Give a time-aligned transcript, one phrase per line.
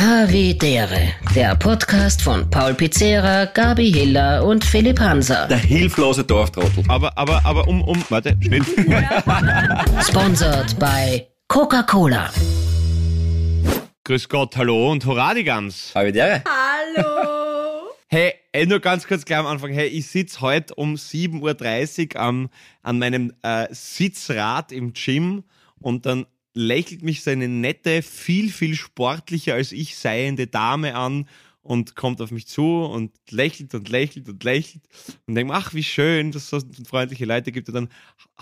[0.00, 5.46] Havidere, der Podcast von Paul Pizzera, Gabi Hiller und Philipp Hanser.
[5.46, 6.84] Der hilflose Dorftrottel.
[6.88, 8.64] Aber, aber, aber um, um, warte, Schnitt.
[10.08, 12.30] Sponsored bei Coca-Cola.
[14.04, 15.92] Grüß Gott, hallo und hurra die Gans.
[15.94, 16.44] Havidere.
[16.46, 17.26] Hallo!
[18.12, 19.70] Hey, ey, nur ganz kurz gleich am Anfang.
[19.70, 22.48] Hey, ich sitz heute um 7.30 Uhr am,
[22.82, 25.44] an meinem äh, Sitzrad im Gym
[25.78, 31.28] und dann lächelt mich so eine nette, viel, viel sportlicher als ich seiende Dame an
[31.62, 34.82] und kommt auf mich zu und lächelt und lächelt und lächelt
[35.26, 37.68] und denkt, ach, wie schön, dass es so freundliche Leute gibt.
[37.68, 37.88] Und dann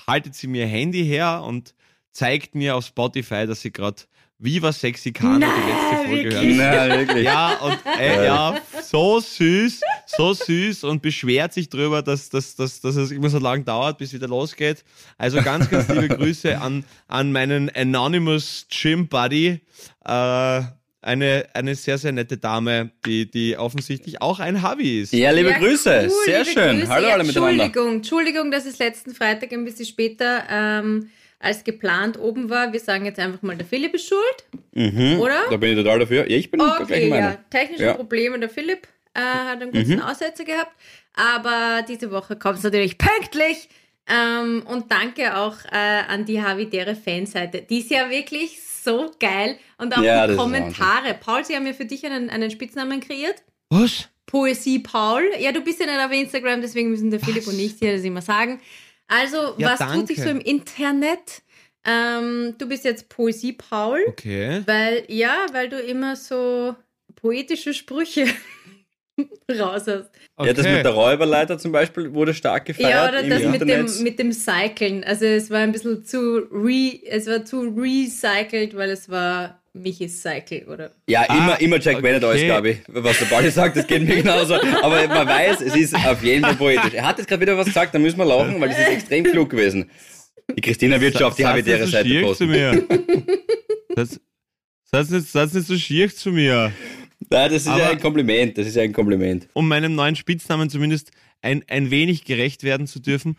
[0.06, 1.74] haltet sie mir ihr Handy her und
[2.12, 4.02] zeigt mir auf Spotify, dass sie gerade
[4.38, 6.58] Viva Sexy Kana die letzte Folge wirklich?
[6.58, 6.88] hört.
[6.88, 7.24] Na, wirklich.
[7.24, 9.80] Ja, und äh, ja, so süß,
[10.16, 13.98] so süß und beschwert sich drüber, dass, dass, dass, dass es immer so lang dauert,
[13.98, 14.82] bis wieder losgeht.
[15.18, 19.60] Also ganz, ganz liebe Grüße an, an meinen Anonymous Gym Buddy.
[20.06, 20.62] Äh,
[21.00, 25.12] eine, eine sehr, sehr nette Dame, die, die offensichtlich auch ein Hobby ist.
[25.12, 26.08] Ja, liebe Ja, Grüße.
[26.11, 26.78] cool, Sehr liebe schön.
[26.80, 26.88] Grüße.
[26.92, 27.64] Hallo ja, alle miteinander.
[27.64, 32.72] Entschuldigung, Entschuldigung, dass es letzten Freitag ein bisschen später ähm, als geplant oben war.
[32.72, 35.20] Wir sagen jetzt einfach mal, der Philipp ist schuld, Mhm.
[35.20, 35.42] oder?
[35.50, 36.28] Da bin ich total dafür.
[36.28, 37.30] Ja, ich bin der Okay, gleichen Meinung.
[37.30, 37.38] ja.
[37.50, 37.94] Technische Ja.
[37.94, 38.88] Probleme, der Philipp
[39.19, 40.02] äh, hat einen kurzen Mhm.
[40.02, 40.72] Aussetzer gehabt.
[41.14, 43.69] Aber diese Woche kommt es natürlich pünktlich.
[44.11, 45.77] Ähm, und danke auch äh,
[46.08, 47.61] an die Havidere Fanseite.
[47.62, 49.58] Die ist ja wirklich so geil.
[49.77, 51.14] Und auch Ja, die Kommentare.
[51.14, 53.42] Paul, sie haben ja für dich einen, einen Spitznamen kreiert.
[53.69, 54.08] Was?
[54.24, 55.24] Poesie Paul.
[55.39, 58.02] Ja, du bist ja nicht auf Instagram, deswegen müssen der Philipp und ich dir das
[58.05, 58.61] immer sagen.
[59.08, 60.22] Also, Ja, was tut sich danke.
[60.22, 61.42] so im Internet?
[61.84, 64.62] Ähm, du bist jetzt Poesie Paul, Okay.
[64.66, 66.74] weil, ja, weil du immer so
[67.16, 68.27] poetische Sprüche
[69.58, 70.11] raus hast.
[70.41, 70.74] Ja, das Okay.
[70.77, 74.19] mit der Räuberleiter zum Beispiel wurde stark gefeiert Ja, oder im das mit dem, mit
[74.19, 75.05] dem Cyclen.
[75.05, 80.22] Also es war ein bisschen zu re, es war zu recycelt, weil es war Michis
[80.22, 80.91] Cycle, oder?
[81.06, 82.02] ja, immer, Ah, immer Jack okay.
[82.02, 82.78] Bennett alles, glaube ich.
[82.89, 84.55] Was der Pauli sagt, das geht mir genauso.
[84.55, 86.94] Aber man weiß, es ist auf jeden Fall poetisch.
[86.94, 89.24] Er hat jetzt gerade wieder was gesagt, da müssen wir lachen, weil das ist extrem
[89.24, 89.90] klug gewesen.
[90.56, 92.48] Die Christina wird schon auf die Habitäre so Seite schier zu posten.
[92.50, 92.85] mir.
[93.95, 94.20] Das,
[94.90, 96.73] Sag's nicht, sag's nicht so schier zu mir.
[97.30, 98.56] Nein, das ist ja Aber- ein Kompliment.
[98.58, 99.48] Das ist ja ein Kompliment.
[99.55, 101.11] um meinem neuen Spitznamen zumindest
[101.42, 103.36] ein, ein wenig gerecht werden zu dürfen.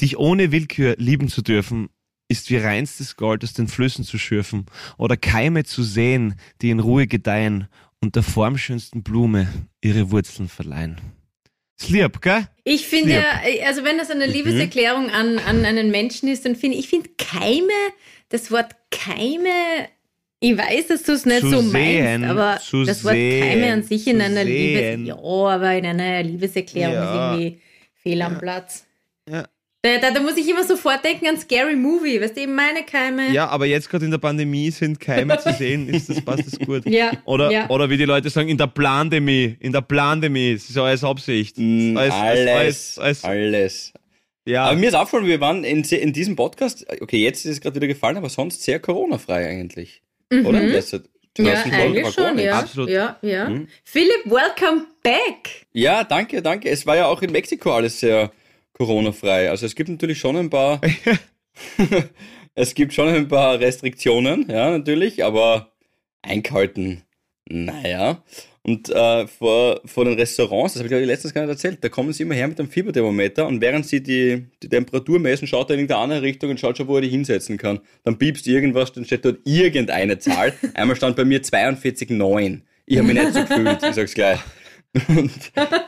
[0.00, 1.88] Dich ohne Willkür lieben zu dürfen,
[2.28, 4.66] ist wie reinstes Gold aus den Flüssen zu schürfen
[4.98, 7.68] oder Keime zu sehen, die in Ruhe gedeihen
[8.00, 9.48] und der formschönsten Blume
[9.80, 11.00] ihre Wurzeln verleihen.
[11.80, 12.46] Ist lieb, gell?
[12.64, 14.32] Ich finde ja, also wenn das eine Mhm.
[14.32, 17.72] Liebeserklärung an, an einen Menschen ist, dann finde ich, ich finde Keime,
[18.28, 19.48] das Wort Keime,
[20.40, 23.42] ich weiß, dass du es nicht Zu so sehen, meinst, aber zu das Wort sehen,
[23.48, 25.04] Keime an sich in einer sehen.
[25.04, 27.32] Liebes, ja, aber in einer Liebeserklärung Ja.
[27.34, 27.60] ist irgendwie
[28.02, 28.86] fehl am Platz.
[29.28, 29.44] Ja.
[29.82, 32.82] Da, da, da muss ich immer sofort denken an Scary Movie, weißt du, eben meine
[32.82, 33.30] Keime.
[33.32, 36.58] Ja, aber jetzt gerade in der Pandemie sind Keime zu sehen, ist das, passt das
[36.58, 36.84] gut.
[36.86, 37.68] Ja, Oder, ja.
[37.70, 41.56] oder wie die Leute sagen, in der Plandemie, in der Plandemie, das ist alles Absicht.
[41.58, 43.92] Mm, Alles- alles, alles- alles- alles.
[44.46, 47.60] Ja, Aber mir ist aufgefallen, wir waren in, in diesem Podcast, okay, jetzt ist es
[47.60, 50.02] gerade wieder gefallen, aber sonst sehr Corona-frei eigentlich.
[50.30, 50.60] Oder?
[50.60, 51.04] Letzte,
[51.36, 51.48] die Mhm.
[51.48, 52.58] Ja, eigentlich schon, ja.
[52.58, 52.90] Absolut.
[52.90, 53.48] Ja, ja.
[53.48, 53.68] Mhm.
[53.84, 55.66] Philipp, welcome back.
[55.72, 56.68] Ja, danke, danke.
[56.68, 58.32] Es war ja auch in Mexiko alles sehr
[58.72, 59.50] Corona-frei.
[59.50, 60.80] Also es gibt natürlich schon ein paar,
[62.54, 65.72] es gibt schon ein paar Restriktionen, ja, natürlich, aber
[66.22, 67.02] eingehalten,
[67.48, 68.22] naja.
[68.62, 71.78] Und äh, vor, vor den Restaurants, das habe ich glaube ich letztens gar nicht erzählt,
[71.82, 75.46] da kommen sie immer her mit einem Fieberthermometer und während sie die, die Temperatur messen,
[75.48, 77.80] schaut er in irgendeine andere Richtung und schaut schon, wo er die hinsetzen kann.
[78.04, 80.52] Dann piepst irgendwas, dann steht dort irgendeine Zahl.
[80.74, 82.60] Einmal stand bei mir 42,9.
[82.84, 84.40] Ich habe mich nicht so gefühlt, ich sag's gleich.
[85.08, 85.30] Und,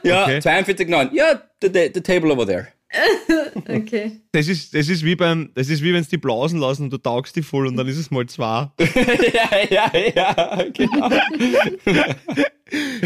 [0.03, 0.39] ja, Okay.
[0.39, 1.11] 42,9.
[1.15, 2.69] Ja, the, the, the table over there.
[3.69, 4.21] Okay.
[4.33, 6.91] Das ist, das ist wie beim, das ist wie wenn es die Blausen lassen und
[6.93, 8.71] du taugst die voll und dann ist es mal zwei.
[8.81, 11.09] ja, ja, ja, genau.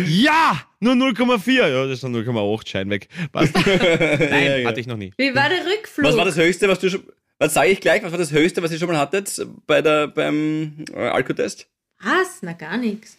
[0.07, 0.61] Ja!
[0.81, 1.69] Nur 0,4.
[1.69, 3.09] Ja, das sind 0,8 Schein weg.
[3.33, 3.55] Passt.
[3.55, 4.69] Nein, Ja, ja.
[4.69, 5.13] hatte ich noch nie.
[5.17, 6.07] Wie war der Rückflug?
[6.07, 7.03] Was war das Höchste, was du schon,
[7.39, 10.09] was sage ich gleich, was war das Höchste, was ihr schon mal hattet bei der,
[10.09, 11.67] beim äh, Alkotest?
[12.03, 12.41] Was?
[12.43, 13.17] Na, gar nichts.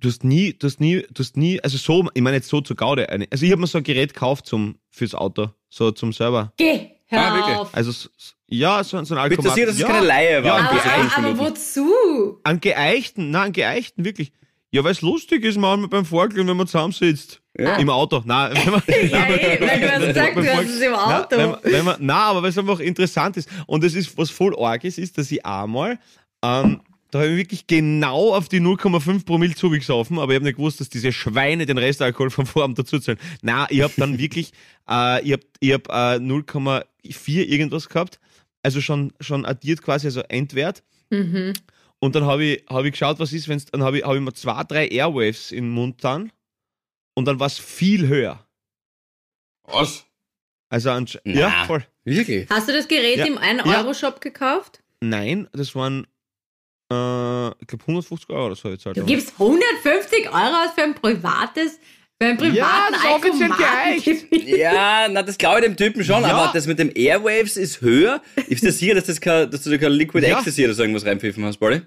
[0.00, 2.60] Du hast nie, du hast nie, du hast nie, also so, ich meine jetzt so
[2.60, 3.08] zur Gaude.
[3.10, 6.52] Eine, also ich habe mir so ein Gerät gekauft zum, fürs Auto, so zum selber.
[6.56, 7.56] Geh, hör Ah, wirklich?
[7.56, 7.74] auf.
[7.74, 8.08] Also,
[8.48, 9.54] ja, so, so ein du Alkomat.
[9.54, 10.58] sicher, dass es ja, keine Laie war?
[10.58, 11.38] Ja, aber, aber Minuten?
[11.38, 12.40] wozu?
[12.44, 14.32] An geeichten, nein, an geeichten, wirklich.
[14.72, 17.42] Ja, weil es lustig ist manchmal beim Vorglühen, wenn man zusammensitzt.
[17.58, 17.74] Ja.
[17.76, 18.22] Im Auto.
[18.24, 18.94] Nein, wenn man, Ja,
[19.28, 21.36] eh, weil du hast gesagt, du hast es im Auto.
[21.36, 23.48] Nein, wenn, wenn man, nein, aber weil es einfach interessant ist.
[23.66, 25.98] Und das ist, was voll arg ist, ist, dass ich einmal,
[26.42, 30.56] ähm, da habe ich wirklich genau auf die 0,5 Promille zugesoffen, aber ich habe nicht
[30.56, 33.18] gewusst, dass diese Schweine den Restalkohol vom Vorabend dazu zählen.
[33.42, 34.52] Nein, ich habe dann wirklich,
[34.88, 38.20] äh, ich habe ich hab, äh, 0,4 irgendwas gehabt,
[38.62, 40.82] also schon, schon addiert quasi, also Endwert.
[41.10, 41.54] Mhm.
[41.98, 44.20] Und dann habe ich, hab ich geschaut, was ist, wenn's, dann habe ich, hab ich
[44.20, 46.32] mir zwei, drei Airwaves in den Mund dann
[47.14, 48.46] und dann war es viel höher.
[49.64, 50.04] Was?
[50.68, 51.40] Also an, Na.
[51.40, 51.84] ja, voll.
[52.04, 52.48] Wirklich?
[52.48, 53.26] Hast du das Gerät Ja.
[53.26, 53.40] im Ja.
[53.40, 54.82] 1-Euro-Shop gekauft?
[55.00, 56.06] Nein, das waren,
[56.90, 58.96] äh, ich glaube 150 Euro oder so jetzt halt.
[58.96, 60.34] Du gibst 150 Euro
[60.64, 61.78] aus für ein privates,
[62.20, 66.22] für einen privaten Ja, das ist offiziell Ja, na, das glaube ich dem Typen schon,
[66.22, 66.28] Ja.
[66.32, 68.20] aber das mit dem Airwaves ist höher.
[68.48, 70.36] Ist das sicher, dass, das kein, dass du da kein Liquid Ja.
[70.36, 71.82] Ecstasy oder so irgendwas reinpfiffen hast, Bolli?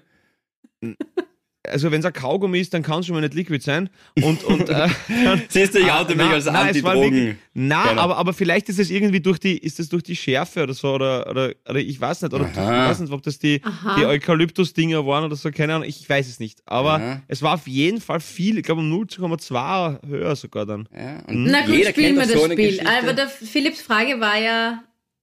[1.66, 3.88] Also wenn es ein Kaugummi ist, dann kann es schon mal nicht liquid sein.
[4.22, 4.88] Und, und äh,
[5.24, 7.38] dann, Siehst du, ich Ah, oute mich na, als nein, es war Antidrogen.
[7.54, 8.00] Na, Keiner.
[8.02, 10.92] aber, aber vielleicht ist es irgendwie durch die, ist das durch die Schärfe oder so,
[10.94, 12.50] oder, oder, oder ich weiß nicht, oder Aha.
[12.84, 13.96] ich weiß nicht, ob das die, Aha.
[13.98, 16.60] die Eukalyptus-Dinger waren oder so, keine Ahnung, ich weiß es nicht.
[16.66, 17.22] Aber Aha.
[17.28, 20.88] es war auf jeden Fall viel, ich glaube um 0,2 höher sogar dann.
[20.94, 22.66] Ja, und Na gut, jeder spielen wir so das eine Spiel.
[22.72, 22.90] Geschichte.
[23.02, 24.82] Aber der Philipps Frage war ja,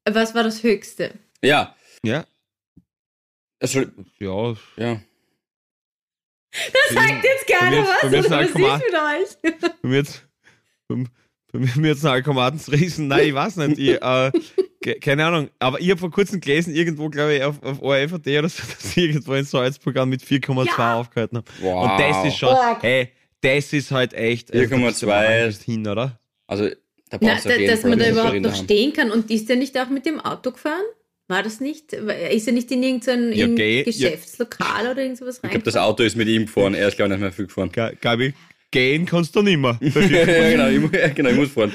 [0.09, 1.11] was war das Höchste?
[1.43, 2.25] Ja, Ja,
[3.59, 3.81] also,
[4.19, 4.55] ja.
[4.77, 4.99] ja.
[6.51, 9.71] Das sagt jetzt keiner bei was, oder was ist mit euch?
[9.81, 10.27] Bei mir jetzt,
[10.89, 11.07] mir
[11.77, 12.59] mir jetzt ein Alkomaten
[13.07, 13.77] Nein, ich weiß nicht.
[13.79, 14.31] Ich, äh,
[14.81, 15.49] ke- keine Ahnung.
[15.59, 18.85] Aber ich habe vor kurzem gelesen, irgendwo, glaube ich, auf, auf ORFAT oder so, dass
[18.85, 20.95] ich irgendwo in Salzburg an mit 4,2 Ja.
[20.99, 21.47] aufgehalten habe.
[21.61, 21.83] Wow.
[21.91, 22.77] Und das ist schon, Boah.
[22.81, 23.09] hey,
[23.41, 24.53] das ist halt echt.
[24.53, 24.85] also, da 4,2.
[24.87, 26.19] bist du mal angst hin, oder?
[26.47, 26.69] Also,
[27.09, 28.63] da Na, da, jeden dass Fall man da überhaupt noch haben.
[28.63, 29.11] stehen kann.
[29.11, 30.83] Und ist er nicht auch mit dem Auto gefahren?
[31.31, 31.93] War das nicht?
[31.93, 33.83] Ist er nicht in irgendein Ja, in geh- ja.
[33.83, 36.73] Geschäftslokal oder irgendwas Ich glaube, das Auto ist mit ihm gefahren.
[36.73, 37.71] Er ist, glaube ich, nicht mehr viel gefahren.
[37.71, 38.33] Ga- Gabi,
[38.69, 39.79] gehen kannst du nimmer.
[39.81, 41.71] ja, genau, ich, mu- ja, genau, ich muss fahren.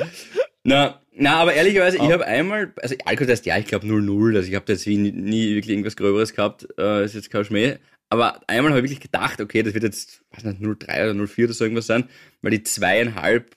[0.63, 2.13] Na, na, aber ehrlicherweise, ich Ah.
[2.13, 5.71] habe einmal, also Alkotest, ja, ich glaube 0-0, also ich habe jetzt nie, nie wirklich
[5.71, 7.77] irgendwas Gröberes gehabt, äh, ist jetzt kein Schmäh.
[8.11, 11.45] Aber einmal habe ich wirklich gedacht, okay, das wird jetzt, weiß nicht, 0,3 oder 0,4
[11.45, 12.09] oder so irgendwas sein,
[12.43, 13.57] weil ich zweieinhalb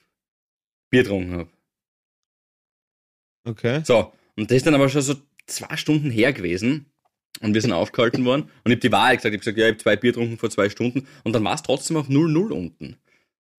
[0.90, 1.50] Bier getrunken habe.
[3.46, 3.82] Okay.
[3.84, 5.14] So, und das ist dann aber schon so
[5.50, 6.86] zwei Stunden her gewesen.
[7.40, 8.42] Und wir sind aufgehalten worden.
[8.42, 9.34] Und ich habe die Wahrheit gesagt.
[9.34, 11.06] Ich habe gesagt, ja, ich habe zwei Bier getrunken vor zwei Stunden.
[11.24, 12.96] Und dann war es trotzdem auf 0-0 unten.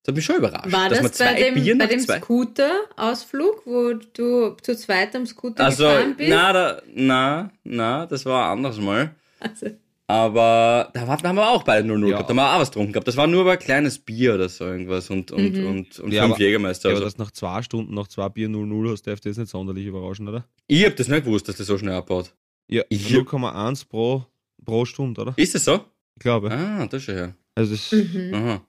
[0.03, 0.71] Das hat mich schon überrascht.
[0.71, 1.99] War das bei dem, bei dem.
[1.99, 6.29] Scooter-Ausflug, wo du zu zweit am Scooter Also, gefahren bist?
[6.29, 9.15] na, da, na, na, das war anders mal.
[9.39, 9.67] Also,
[10.11, 12.11] Aber da, haben wir auch beide 0-0 Ja.
[12.17, 12.29] gehabt.
[12.29, 13.07] Da haben wir auch was getrunken gehabt.
[13.07, 15.09] Das war nur aber ein kleines Bier oder so irgendwas.
[15.09, 15.67] Und, und, Mhm.
[15.67, 16.89] und, und Ja, fünf aber- Jägermeister.
[16.89, 17.03] Ja, Also.
[17.03, 20.27] aber dass nach zwei Stunden, nach zwei Bier 0-0 hast, darf das nicht sonderlich überraschen,
[20.27, 20.45] oder?
[20.67, 22.33] ich habe das nicht gewusst, dass das so schnell abbaut.
[22.69, 24.25] Ja, Ich- 0,1 pro,
[24.65, 25.33] pro Stunde, oder?
[25.37, 25.75] Ist das so?
[26.15, 26.51] Ich glaube.
[26.51, 27.33] Ah, das schon her.
[27.55, 28.33] Also das, mhm.
[28.33, 28.61] Aha.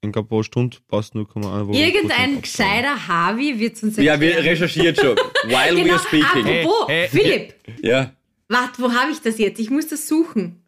[0.00, 1.66] ich glaube, pro Stunde passt 0,1.
[1.66, 4.44] wo- Irgendein gescheiter Harvey wird uns Ja, wir erklären.
[4.48, 5.16] recherchieren schon.
[5.44, 6.44] While we Genau, are speaking.
[6.44, 8.12] Hey, apropos, hey, Philipp, Ja.
[8.48, 9.58] warte, wo habe ich das jetzt?
[9.58, 10.62] Ich muss das suchen.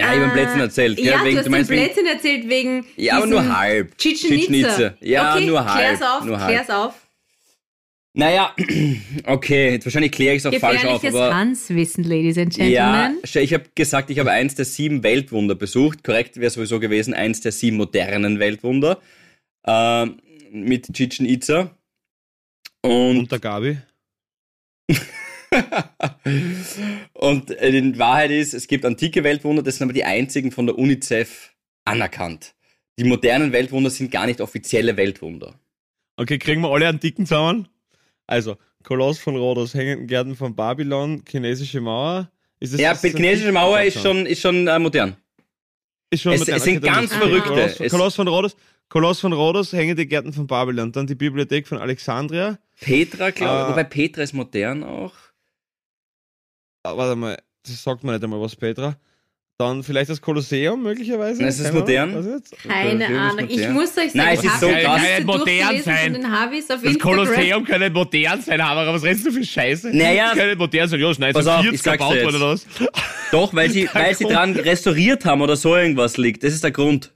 [0.00, 0.96] Ja, ich habe Äh, Blödsinn erzählt.
[0.96, 1.06] gell?
[1.06, 3.92] Ja, Wegen- du hast meinst wegen- Blödsinn erzählt wegen Ja, aber nur halb.
[4.04, 4.94] Itza.
[5.00, 5.78] Ja, okay, nur halb.
[5.98, 6.48] Klär's auf, nur halb.
[6.50, 6.94] klär's auf.
[8.12, 8.54] Naja,
[9.26, 11.32] okay, jetzt wahrscheinlich kläre ich es auch falsch auf, aber.
[11.34, 12.64] Hanswissen, Ladies and Ja,
[13.04, 13.20] Gentlemen.
[13.24, 16.02] schau, ich habe gesagt, ich habe eins der sieben Weltwunder besucht.
[16.02, 19.00] Korrekt wäre sowieso gewesen, eins der sieben modernen Weltwunder.
[19.64, 20.16] Ähm,
[20.50, 21.70] mit Chichen Itza.
[22.82, 23.78] Und Und der Gabi.
[27.12, 30.66] und äh, in Wahrheit ist, es gibt antike Weltwunder, das sind aber die einzigen von
[30.66, 31.52] der UNICEF
[31.84, 32.54] anerkannt.
[32.98, 35.54] Die modernen Weltwunder sind gar nicht offizielle Weltwunder.
[36.16, 37.68] Okay, kriegen wir alle dicken zusammen?
[38.26, 42.30] Also, Koloss von Rhodos, hängenden Gärten von Babylon, chinesische Mauer.
[42.60, 45.16] Ist das, Ja, das chinesische Mauer ist schon, ist schon äh, modern.
[46.10, 46.56] Ist schon es- modern.
[46.56, 47.48] es sind dann ganz verrückte.
[47.48, 48.56] Koloss, Koloss von Rhodos,
[48.88, 52.58] Koloss von Rhodos, hängende Gärten von Babylon, dann die Bibliothek von Alexandria.
[52.80, 53.60] Petra, glaube ich.
[53.66, 53.70] Ah.
[53.70, 55.12] Wobei Petra ist modern auch.
[56.90, 58.96] Ah, warte mal, das sagt man nicht einmal was, Petra.
[59.58, 61.40] Dann vielleicht das Kolosseum möglicherweise.
[61.40, 62.42] Nein, ist es Keine modern?
[62.66, 63.44] Keine Ahnung.
[63.46, 63.72] Ich modern.
[63.74, 65.02] muss euch sagen, Nein, es ich ist so krass.
[65.02, 66.22] Kann modern durchgelesen sein.
[66.22, 66.98] Das Instagram.
[66.98, 69.94] Kolosseum kann nicht modern sein, aber was redest du für Scheiße?
[69.94, 70.28] Naja.
[70.28, 71.00] Das kann nicht modern sein.
[71.00, 72.66] Ja, ich 1940 sag's gebaut dir worden oder was?
[73.32, 76.42] Doch, weil sie, weil sie dran restauriert haben oder so irgendwas liegt.
[76.42, 77.12] Das ist der Grund.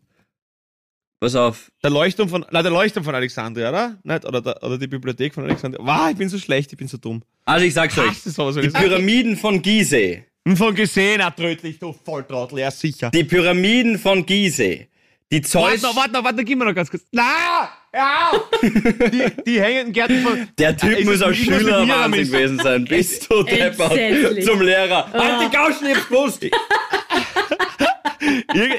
[1.24, 1.72] Pass auf.
[1.82, 3.96] Der Leuchtturm von, nein, der Leuchtturm von Alexandria, oder?
[4.02, 4.26] Nicht?
[4.26, 5.82] Oder, der, oder die Bibliothek von Alexandria.
[5.82, 7.22] Wow, ich bin so schlecht, ich bin so dumm.
[7.46, 8.20] Also ich sag's euch.
[8.20, 8.68] Sowas, Die.
[8.68, 10.24] Pyramiden von Gizeh.
[10.54, 13.10] Von gesehen, ah, trödlich, du Volltrottel, ja sicher.
[13.10, 14.88] Die Pyramiden von Gizeh.
[15.32, 15.82] Die Warte Zeus.
[15.82, 17.04] noch, warte noch, warte noch, gib mir noch ganz kurz.
[17.10, 18.32] Na, ja!
[18.62, 20.48] die, die hängenden Gärten von...
[20.58, 22.84] Der Typ Ist muss mit Schüler gewesen sein.
[22.84, 25.08] Bist du deppert zum Lehrer.
[25.10, 25.18] Ah.
[25.18, 26.50] Halt die Gauschen, ich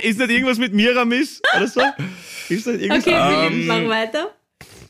[0.01, 1.81] ist nicht irgendwas mit Miramis oder so?
[2.49, 3.05] Ist das irgendwas?
[3.07, 4.35] Okay, Ähm, Philipp, mach weiter.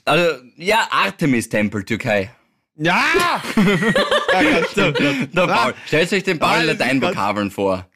[0.05, 2.31] Also, ja, Artemis-Tempel, Türkei.
[2.77, 3.03] Ja!
[3.55, 4.99] ja, ganz stimmt.
[5.35, 7.87] Der Paul, stellt euch den Paul in Lateinvokabeln vor.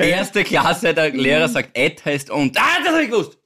[0.00, 2.58] Der erste Klasse, der Lehrer sagt et heißt und.
[2.58, 3.38] Ah, das hab ich gewusst.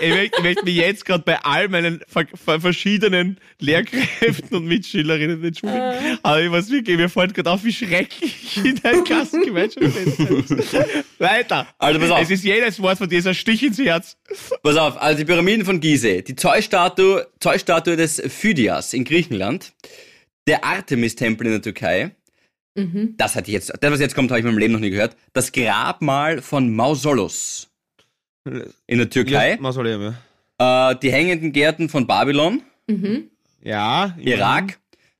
[0.00, 4.66] Ich, möchte, ich möchte mich jetzt gerade bei all meinen ver ver verschiedenen Lehrkräften und
[4.66, 5.80] Mitschülerinnen entschuldigen.
[5.82, 6.18] Ah.
[6.22, 10.74] Aber ich muss wirklich, mir fällt gerade auf, wie schrecklich in der Klassengemeinschaft ist.
[11.18, 11.66] Weiter.
[11.78, 12.22] Also pass auf.
[12.22, 14.16] Es ist jedes Wort von dir so ein Stich ins Herz.
[14.62, 19.72] Pass auf, also die Pyramiden von Gizeh, die Zeusstatue, Zeusstatue des Phydias in Griechenland,
[20.46, 22.14] der Artemis-Tempel in der Türkei,
[22.76, 23.14] Mhm.
[23.16, 24.90] das hatte ich jetzt, das was jetzt kommt, habe ich in meinem Leben noch nie
[24.90, 27.70] gehört, das Grabmal von Mausolus
[28.86, 29.76] in der Türkei, Ja, ich
[30.60, 30.90] ja.
[30.90, 33.30] äh, die hängenden Gärten von Babylon, Mhm.
[33.62, 34.14] Ja.
[34.18, 34.78] Irak,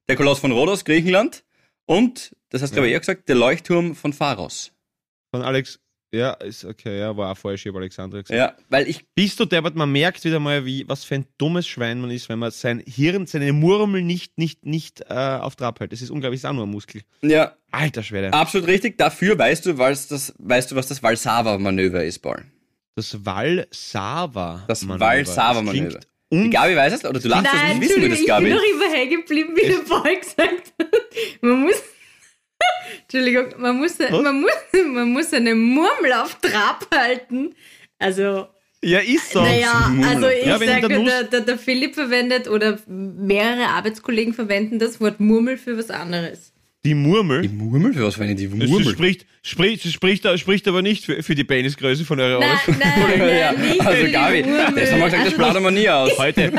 [0.09, 1.45] der Koloss von Rhodos, Griechenland
[1.87, 4.71] und, das hast du aber eher gesagt, der Leuchtturm von Pharos.
[5.31, 5.81] Von Alex.
[6.13, 8.39] Ja, ist okay, ja, war auch falsch, ich habe Alexandra gesagt.
[8.39, 11.67] Ja, weil ich, Bist du deppert, man merkt wieder mal, wie, was für ein dummes
[11.67, 15.81] Schwein man ist, wenn man sein Hirn, seine Murmel nicht, nicht, nicht äh, auf Trab
[15.81, 15.91] hält.
[15.91, 17.03] Das ist unglaublich, ist auch nur ein Muskel.
[17.23, 18.33] ja, Alter Schwede.
[18.33, 22.45] absolut richtig, dafür weißt du, was das, weißt du, was das Valsava-Manöver ist, Paul.
[22.97, 24.65] Das Val-Sava.
[24.69, 25.05] Das Manöver.
[25.07, 26.01] Val-Sava-Manöver.
[26.33, 28.45] Die Gabi weiß es, oder du lachst, Nein, das wissen Entschuldigung, das, ich Gabi.
[28.47, 30.89] bin noch immer hängen geblieben, wie der Paul gesagt hat.
[31.43, 31.77] Man muss,
[33.03, 34.53] Entschuldigung, man muss, man muss,
[34.93, 37.55] man muss eine Murmel auf Trab halten.
[37.99, 38.49] Also,
[38.83, 39.43] Ja, ist so.
[39.43, 45.01] naja, also ich Ja, sage, der, der, der Philipp verwendet oder mehrere Arbeitskollegen verwenden das
[45.01, 46.53] Wort Murmel für was anderes.
[46.85, 47.43] Die Murmel.
[47.43, 48.85] Die Murmel, für was wenn die Murmel?
[48.93, 52.79] spricht, spricht, spricht, spricht aber nicht für, für die Penisgröße von eurer Nein, nein,
[53.19, 54.75] nein, ja, nicht für also die Gabi, Murmel.
[54.77, 56.19] das haben wir gesagt, das Also- plaudern wir nie aus.
[56.19, 56.53] Heute,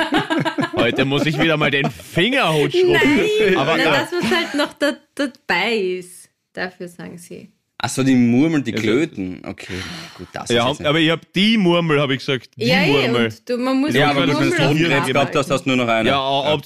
[0.75, 2.94] heute muss ich wieder mal den Fingerhut schrubben.
[2.94, 3.91] Nein, Aber na, na.
[4.00, 6.29] das, was halt noch da, dabei ist.
[6.53, 7.51] Dafür sagen sie.
[7.77, 9.41] Achso, die Murmeln, die Klöten.
[9.46, 9.74] Okay,
[10.17, 12.50] gut, das Ja, ist aber ich habe die Murmel, habe ich gesagt.
[12.58, 13.25] Die ja, Murmel.
[13.25, 15.70] und du, man muss Ja, aber du Murmel einen auf Totenkrebs Trab gehabt hast, du
[15.70, 16.10] nur noch eine.
[16.10, 16.63] Ja, ob,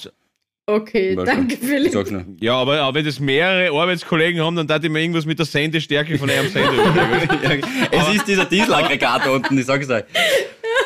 [0.76, 1.94] Okay, danke Ich Philipp.
[2.42, 5.46] ja aber, aber wenn das mehrere Arbeitskollegen haben, dann darf ich mir irgendwas mit der
[5.46, 7.64] Sendestärke von einem Sender überlegen.
[7.92, 10.04] es ist dieser Dieselaggregator unten, ich sag's euch.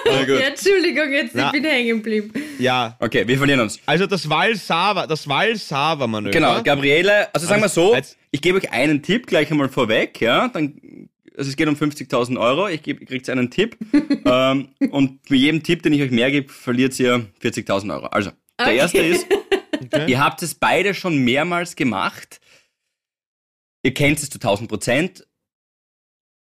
[0.05, 1.47] Ja, Entschuldigung, jetzt Na.
[1.47, 2.31] ich bin hängen geblieben.
[2.59, 3.79] Ja, Okay, wir verlieren uns.
[3.85, 6.31] also das Val-Sava, das Val-Sava-Manöver.
[6.31, 10.19] Genau, Gabriele, also sagen wir so, Als- ich gebe euch einen Tipp gleich einmal vorweg,
[10.21, 10.73] ja, dann,
[11.37, 13.77] also es geht um 50.000 Euro, ich gebe, kriegt einen Tipp
[14.25, 18.05] ähm, und mit jedem Tipp, den ich euch mehr gebe, verliert ihr 40.000 Euro.
[18.07, 18.77] Also, der Okay.
[18.77, 19.25] erste ist,
[19.91, 20.09] Okay.
[20.09, 22.39] ihr habt es beide schon mehrmals gemacht,
[23.83, 25.27] ihr kennt es zu 1000 Prozent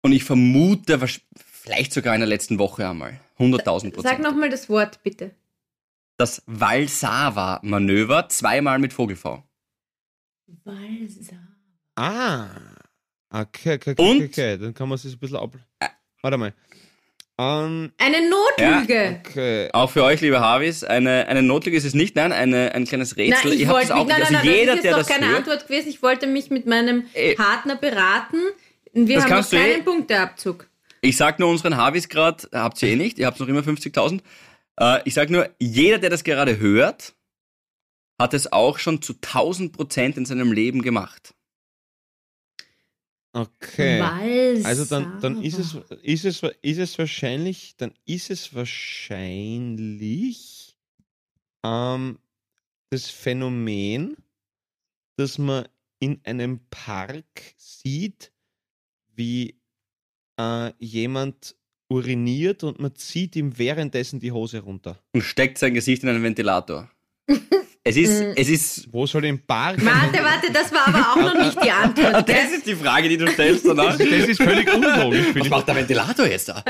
[0.02, 1.00] und ich vermute,
[1.38, 4.20] vielleicht sogar in der letzten Woche einmal, 100.000% Sag Prozent.
[4.22, 5.36] nochmal das Wort, bitte.
[6.18, 9.44] Das Valsava-Manöver, zweimal mit Vogel-V.
[10.64, 11.36] Walsa.
[11.96, 12.50] Ah.
[13.32, 14.58] Okay, okay, okay, Und- okay, okay.
[14.58, 15.56] Dann kann man sich ein bisschen ab.
[16.22, 16.54] Warte mal.
[17.42, 19.22] Ähm, Eine Notlüge.
[19.26, 19.70] okay.
[19.72, 23.16] Auch für euch, liebe Harvis, eine, eine Notlüge ist es nicht, nein, eine, ein kleines
[23.16, 23.52] Rätsel.
[23.52, 24.32] Nein, ich Ihr habt wollte es auch mich, nein, nicht.
[24.32, 25.88] nein, Also nein, jeder, das ist doch keine hört, Antwort gewesen.
[25.90, 28.38] Ich wollte mich mit meinem Äh, Partner beraten.
[28.92, 29.72] Wir das haben noch kannst du eh.
[29.72, 30.68] keinen Punkteabzug.
[31.02, 34.20] ich sag nur unseren Harvis gerade, habt ihr eh nicht, ihr habt noch immer 50.000.
[34.82, 37.14] Äh, ich sag nur, jeder, der das gerade hört,
[38.20, 41.34] hat es auch schon zu 1000 Prozent in seinem Leben gemacht.
[43.32, 44.00] Okay.
[44.00, 44.68] Walsa.
[44.68, 49.90] Also dann, dann ist, es, ist, es, ist es wahrscheinlich, dann ist es wahrscheinlich
[51.64, 52.18] ähm,
[52.90, 54.18] das Phänomen,
[55.18, 55.68] dass man
[56.00, 57.26] in einem Park
[57.58, 58.32] sieht,
[59.14, 59.60] wie
[60.40, 61.56] äh, jemand
[61.90, 65.02] uriniert und man zieht ihm währenddessen die Hose runter.
[65.14, 66.90] Und steckt sein Gesicht in einen Ventilator.
[67.90, 68.32] es ist, Mm.
[68.36, 69.78] es ist, Wo soll im Park?
[69.84, 72.28] Warte, warte, das war aber auch noch nicht die Antwort.
[72.30, 73.98] das ist die Frage, die du stellst danach.
[73.98, 75.28] Das ist völlig unlogisch.
[75.36, 76.64] Was macht der Ventilator jetzt da?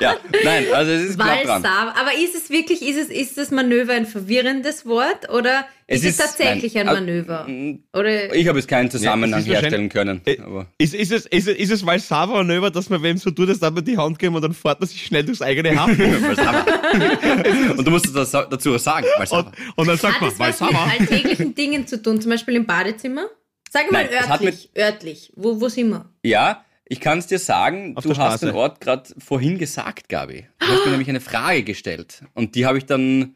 [0.00, 1.64] Ja, nein, also es ist knapp dran.
[1.64, 6.04] Aber ist es wirklich, ist es, ist das Manöver ein verwirrendes Wort oder Es ist
[6.04, 7.46] es ist- tatsächlich nein, ein äh, Manöver?
[7.92, 10.20] Oder Ich habe jetzt keinen Zusammenhang Ja, es ist herstellen können.
[10.26, 13.30] Äh, Aber Ist, ist, es, ist, es, ist es mal Sava-Manöver, dass man wem so
[13.30, 15.96] tut, dass man die Hand geben und dann fährt man sich schnell durchs eigene Haft?
[17.78, 19.06] und du musst das dazu was sagen.
[19.16, 20.90] Weil und, und dann sagt hat man, es weil was mit Sava.
[20.90, 22.20] alltäglichen Dingen zu tun?
[22.20, 23.26] Zum Beispiel im Badezimmer?
[23.70, 24.70] Sag mal Nein, hat örtlich.
[24.76, 25.32] Örtlich.
[25.36, 26.10] Wo, wo sind wir?
[26.24, 30.46] ja, ich kann es dir sagen, Auf du hast den Ort gerade vorhin gesagt, Gabi.
[30.60, 32.22] Du hast mir nämlich eine Frage gestellt.
[32.34, 33.34] Und die habe ich dann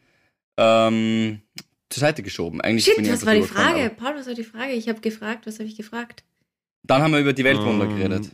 [0.57, 1.41] ähm,
[1.91, 2.61] zur Seite geschoben.
[2.61, 3.79] Eigentlich bin Shit, ich was war die Frage?
[3.85, 4.73] aber Paul, was war die Frage?
[4.73, 5.45] Ich habe gefragt.
[5.47, 6.23] Was habe ich gefragt?
[6.83, 8.31] Dann haben wir über die Weltwunder Ähm, geredet.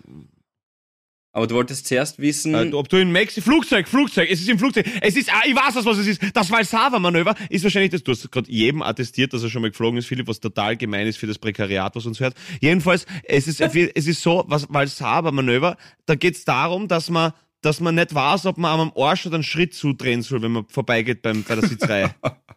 [1.33, 2.55] Aber du wolltest zuerst wissen.
[2.55, 5.55] Äh, ob du in Mexiko, Flugzeug, Flugzeug, es ist im Flugzeug, es ist, ah, ich
[5.55, 9.33] weiß das, was es ist, das Valsava-Manöver ist wahrscheinlich das, du hast gerade jedem attestiert,
[9.33, 12.07] dass er schon mal geflogen ist, Philipp, was total gemein ist für das Prekariat, was
[12.07, 12.33] uns hört.
[12.59, 17.81] Jedenfalls, es ist, es ist so, was Valsava-Manöver, da geht es darum, dass man, dass
[17.81, 21.21] man nicht weiß, ob man am Arsch oder einen Schritt zudrehen soll, wenn man vorbeigeht
[21.21, 22.15] beim, bei der Sitzreihe.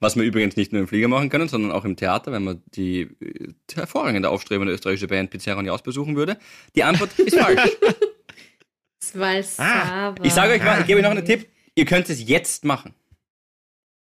[0.00, 2.62] Was wir übrigens nicht nur im Flieger machen können, sondern auch im Theater, wenn man
[2.74, 6.38] die äh, hervorragende aufstrebende österreichische Band Pizzeria Jaus besuchen würde.
[6.74, 7.60] Die Antwort ist falsch.
[9.14, 10.14] Valsava.
[10.22, 11.48] Ich sage euch mal, ich gebe euch noch einen Tipp.
[11.74, 12.94] Ihr könnt es jetzt machen.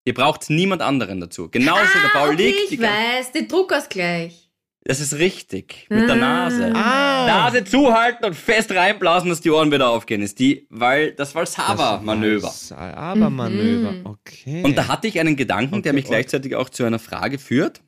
[0.05, 1.49] Ihr braucht niemand anderen dazu.
[1.49, 2.71] Genauso ah, der Paul okay, liegt.
[2.71, 4.50] ich weiß, den Druckausgleich.
[4.83, 5.85] Das ist richtig.
[5.89, 6.15] Mit der.
[6.15, 6.71] Nase.
[6.75, 10.21] Ah, Nase zuhalten und fest reinblasen, dass die Ohren wieder aufgehen.
[10.23, 12.51] Ist die, weil das Valsava-Manöver.
[12.75, 14.05] Aber Manöver, Mhm.
[14.07, 14.63] okay.
[14.63, 17.38] Und da hatte ich einen Gedanken, der Okay, mich und- gleichzeitig auch zu einer Frage
[17.38, 17.81] führt.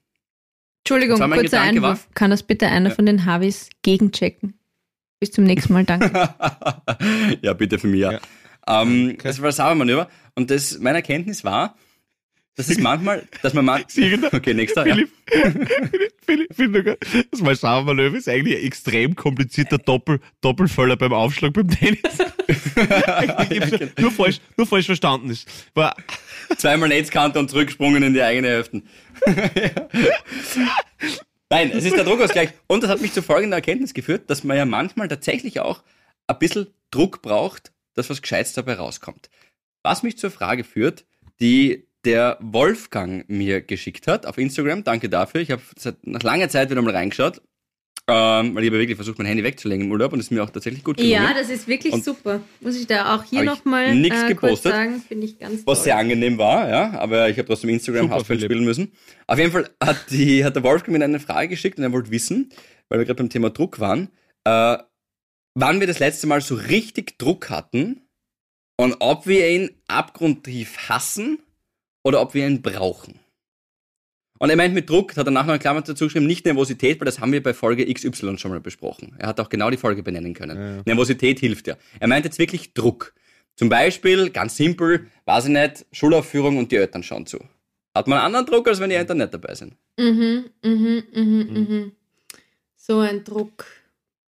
[0.86, 2.08] Entschuldigung, war kurzer Gedanke, Einwurf.
[2.14, 4.60] Kann das bitte einer von den Harvis gegenchecken?
[5.20, 6.12] Bis zum nächsten Mal, danke.
[7.42, 8.02] ja, bitte für mich.
[8.02, 8.12] Ja.
[8.14, 8.20] Ja.
[8.82, 9.18] Ähm, Okay.
[9.24, 10.10] Das war das Sauermanöver.
[10.36, 11.76] Und das, meine Erkenntnis war,
[12.56, 13.84] dass es manchmal, dass man mal.
[13.88, 14.32] Siegender.
[14.34, 14.86] Okay, nächster.
[14.86, 14.96] Ja.
[14.96, 15.12] Philipp,
[16.26, 17.00] Philipp, Philipp,
[17.32, 22.02] das Malsauer-Manöver ist eigentlich ein extrem komplizierter Doppel, Doppelföller beim Aufschlag beim Tennis.
[23.98, 25.48] nur, falsch, nur falsch verstanden ist.
[25.74, 25.96] War,
[26.58, 28.84] Zweimal Netzkante und zurückgesprungen in die eigene Hälfte.
[31.50, 32.50] Nein, es ist der Druckausgleich.
[32.68, 35.84] Und das hat mich zu folgender Erkenntnis geführt, dass man ja manchmal tatsächlich auch
[36.28, 39.30] ein bisschen Druck braucht, dass was Gescheites dabei rauskommt.
[39.84, 41.06] Was mich zur Frage führt,
[41.40, 44.84] die der Wolfgang mir geschickt hat auf Instagram.
[44.84, 45.42] Danke dafür.
[45.42, 47.42] Ich habe seit nach langer Zeit wieder mal reingeschaut,
[48.10, 50.44] ähm, weil ich habe wirklich versucht, mein Handy wegzulegen im Urlaub und es ist mir
[50.44, 51.14] auch tatsächlich gut gelungen.
[51.14, 52.42] Ja, das ist wirklich Und- super.
[52.60, 54.72] Muss ich da auch hier nochmal nix äh, kurz gepostet.
[54.74, 55.84] sagen, finde ich ganz was toll.
[55.86, 58.92] sehr angenehm war, ja, aber ich habe trotzdem Instagram Hausfeld spielen müssen.
[59.28, 62.12] Auf jeden Fall hat, die, hat der Wolfgang mir eine Frage geschickt und er wollte
[62.12, 62.50] wissen,
[62.90, 64.10] weil wir gerade beim Thema Druck waren,
[64.44, 64.78] äh,
[65.56, 68.02] wann wir das letzte Mal so richtig Druck hatten
[68.76, 71.40] und ob wir ihn abgrundtief hassen
[72.04, 73.20] oder ob wir ihn brauchen.
[74.40, 77.00] Und er meint mit Druck, hat er nachher noch eine Klammer dazu geschrieben, nicht Nervosität,
[77.00, 79.16] weil das haben wir bei Folge XY schon mal besprochen.
[79.18, 80.58] Er hat auch genau die Folge benennen können.
[80.58, 80.82] Ja, ja.
[80.86, 81.78] Nervosität hilft ja.
[82.00, 83.14] Er meint jetzt wirklich Druck.
[83.56, 87.40] Zum Beispiel, ganz simpel, weiß ich nicht, Schulaufführung und die Eltern schauen zu.
[87.96, 89.78] Hat man einen anderen Druck, als wenn die Eltern nicht dabei sind.
[89.98, 91.92] Mhm, mhm, mhm, mhm.
[92.76, 93.66] So ein Druck.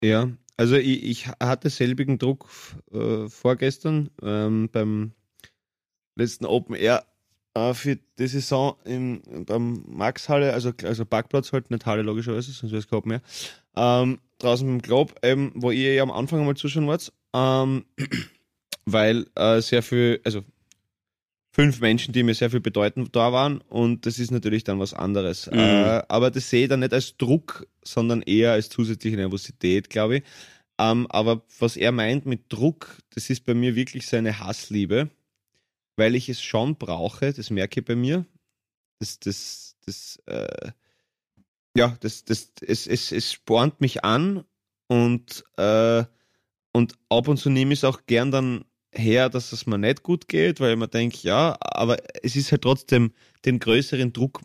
[0.02, 2.48] ja, also ich, ich hatte selbigen Druck
[2.92, 5.12] äh, vorgestern ähm, beim
[6.14, 7.04] letzten Open Air
[7.54, 12.72] äh, für die Saison im, beim Max-Halle, also, also Parkplatz halt, nicht Halle logischerweise, sonst
[12.72, 13.22] wäre es Open Air.
[13.76, 17.84] Ähm, draußen im Globe, ähm, wo ihr ja am Anfang einmal zuschauen wart, ähm,
[18.84, 20.42] weil äh, sehr viel, also
[21.52, 24.92] fünf Menschen, die mir sehr viel bedeuten, da waren und das ist natürlich dann was
[24.92, 25.48] anderes.
[25.50, 25.58] Mhm.
[25.58, 30.16] Äh, aber das sehe ich dann nicht als Druck, sondern eher als zusätzliche Nervosität, glaube
[30.16, 30.22] ich.
[30.78, 35.10] Ähm, aber was er meint mit Druck, das ist bei mir wirklich seine Hassliebe,
[35.96, 38.26] weil ich es schon brauche, das merke ich bei mir.
[38.98, 40.70] Das, das, das, äh,
[41.76, 44.44] ja, das, das, es, es, es spornt mich an
[44.88, 46.04] und, äh,
[46.72, 50.02] und ab und zu nehme ich es auch gern dann her, dass es mir nicht
[50.02, 53.12] gut geht, weil man denkt, ja, aber es ist halt trotzdem
[53.44, 54.40] den größeren Druck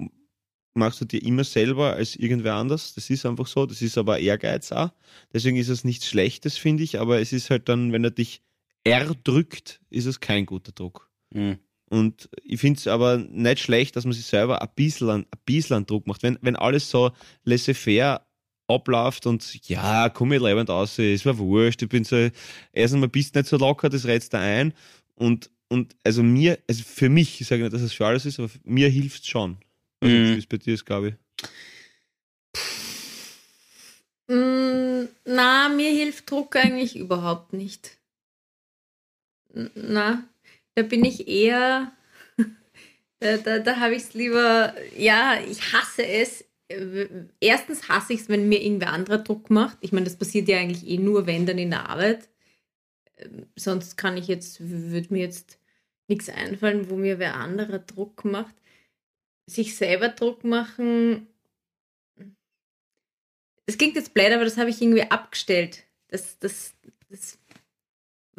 [0.74, 2.96] machst du dir immer selber als irgendwer anders.
[2.96, 3.66] Das ist einfach so.
[3.66, 4.92] Das ist aber Ehrgeiz auch.
[5.34, 7.00] Deswegen ist es nichts Schlechtes, finde ich.
[7.00, 8.42] Aber es ist halt dann, wenn er dich
[8.84, 11.09] erdrückt, ist es kein guter Druck.
[11.34, 11.60] Mhm.
[11.92, 15.40] Und ich finde es aber nicht schlecht, dass man sich selber ein bisschen, an- ein
[15.46, 16.22] bisschen an Druck macht.
[16.22, 17.12] Wenn, wenn alles so
[17.46, 18.26] laissez-faire
[18.68, 22.30] abläuft und ja, komm ich lebend aus, es war wurscht, ich bin so,
[22.72, 24.74] erst einmal bist nicht so locker, das rätst da ein.
[25.16, 28.40] Und, und also mir, also für mich, ich sage nicht, dass es für alles ist,
[28.40, 29.58] aber mir hilft es schon.
[30.02, 30.36] Also, Mhm.
[30.36, 31.16] Wie es bei dir ist, glaube ich.
[34.28, 37.98] Mm, na, mir hilft Druck eigentlich überhaupt nicht.
[39.74, 40.24] Na,
[40.80, 41.92] da bin ich eher,
[43.20, 46.46] da, da, da habe ich es lieber, ja, ich hasse es.
[47.40, 49.78] Erstens hasse ich es, wenn mir irgendwer anderer Druck macht.
[49.82, 52.30] Ich meine, das passiert ja eigentlich eh nur, wenn dann in der Arbeit.
[53.18, 55.60] Ähm, Sonst kann ich jetzt, würde mir jetzt
[56.08, 58.56] nichts einfallen, wo mir wer anderer Druck macht.
[59.48, 61.28] Sich selber Druck machen,
[63.70, 65.84] das klingt jetzt blöd, aber das habe ich irgendwie abgestellt.
[66.08, 66.74] Das, das,
[67.10, 67.38] das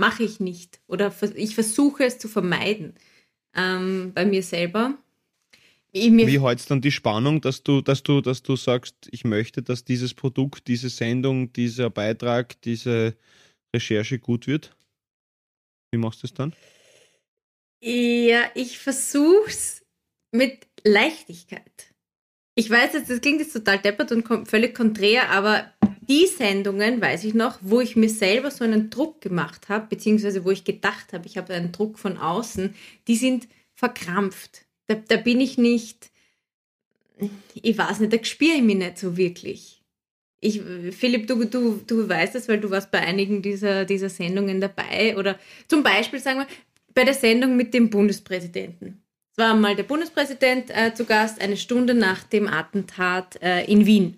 [0.00, 0.80] mache ich nicht.
[0.88, 2.94] Oder ich versuche es zu vermeiden
[3.54, 4.98] ähm, bei mir selber.
[5.92, 9.62] Mir, Wie hältst dann die Spannung, dass du, dass du, dass du sagst, ich möchte,
[9.62, 13.16] dass dieses Produkt, diese Sendung, dieser Beitrag, diese
[13.74, 14.74] Recherche gut wird?
[15.92, 16.54] Wie machst du es dann?
[17.82, 19.82] ja, ich versuche es
[20.32, 21.94] mit Leichtigkeit.
[22.54, 25.72] Ich weiß jetzt, das klingt jetzt total deppert und völlig konträr, aber
[26.10, 30.44] die Sendungen, weiß ich noch, wo ich mir selber so einen Druck gemacht habe, beziehungsweise
[30.44, 32.74] wo ich gedacht habe, ich habe einen Druck von außen,
[33.06, 34.62] die sind verkrampft.
[34.88, 36.10] Da, da bin ich nicht,
[37.54, 39.82] ich weiß nicht, da spüre ich mich nicht so wirklich.
[40.40, 44.60] Ich, Philipp, du, du, du weißt es, weil du warst bei einigen dieser, dieser Sendungen
[44.60, 45.16] dabei.
[45.16, 46.46] Oder zum Beispiel, sagen wir,
[46.92, 49.00] bei der Sendung mit dem Bundespräsidenten.
[49.30, 53.86] Es war mal der Bundespräsident äh, zu Gast, eine Stunde nach dem Attentat äh, in
[53.86, 54.16] Wien.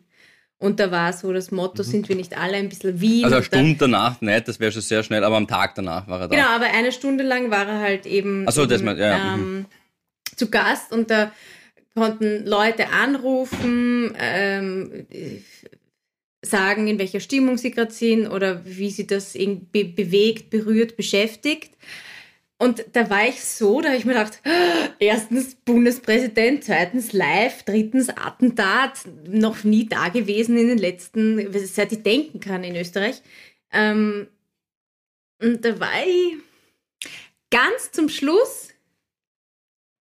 [0.62, 1.86] Und da war so das Motto, mhm.
[1.86, 3.24] sind wir nicht alle ein bisschen wie.
[3.24, 6.20] Also eine Stunde danach nicht, das wäre schon sehr schnell, aber am Tag danach war
[6.20, 6.36] er da.
[6.36, 9.54] Genau, aber eine Stunde lang war er halt eben, so, eben das mal, ja, ähm,
[9.54, 9.66] mhm.
[10.36, 11.32] zu Gast und da
[11.96, 15.04] konnten Leute anrufen, ähm,
[16.42, 21.72] sagen, in welcher Stimmung sie gerade sind oder wie sie das irgendwie bewegt, berührt, beschäftigt.
[22.62, 24.40] Und da war ich so, da habe ich mir gedacht,
[25.00, 32.04] erstens Bundespräsident, zweitens live, drittens Attentat, noch nie da gewesen in den letzten, seit ich
[32.04, 33.20] denken kann in Österreich.
[33.72, 34.28] Ähm,
[35.42, 36.36] und da war ich
[37.50, 38.68] ganz zum Schluss,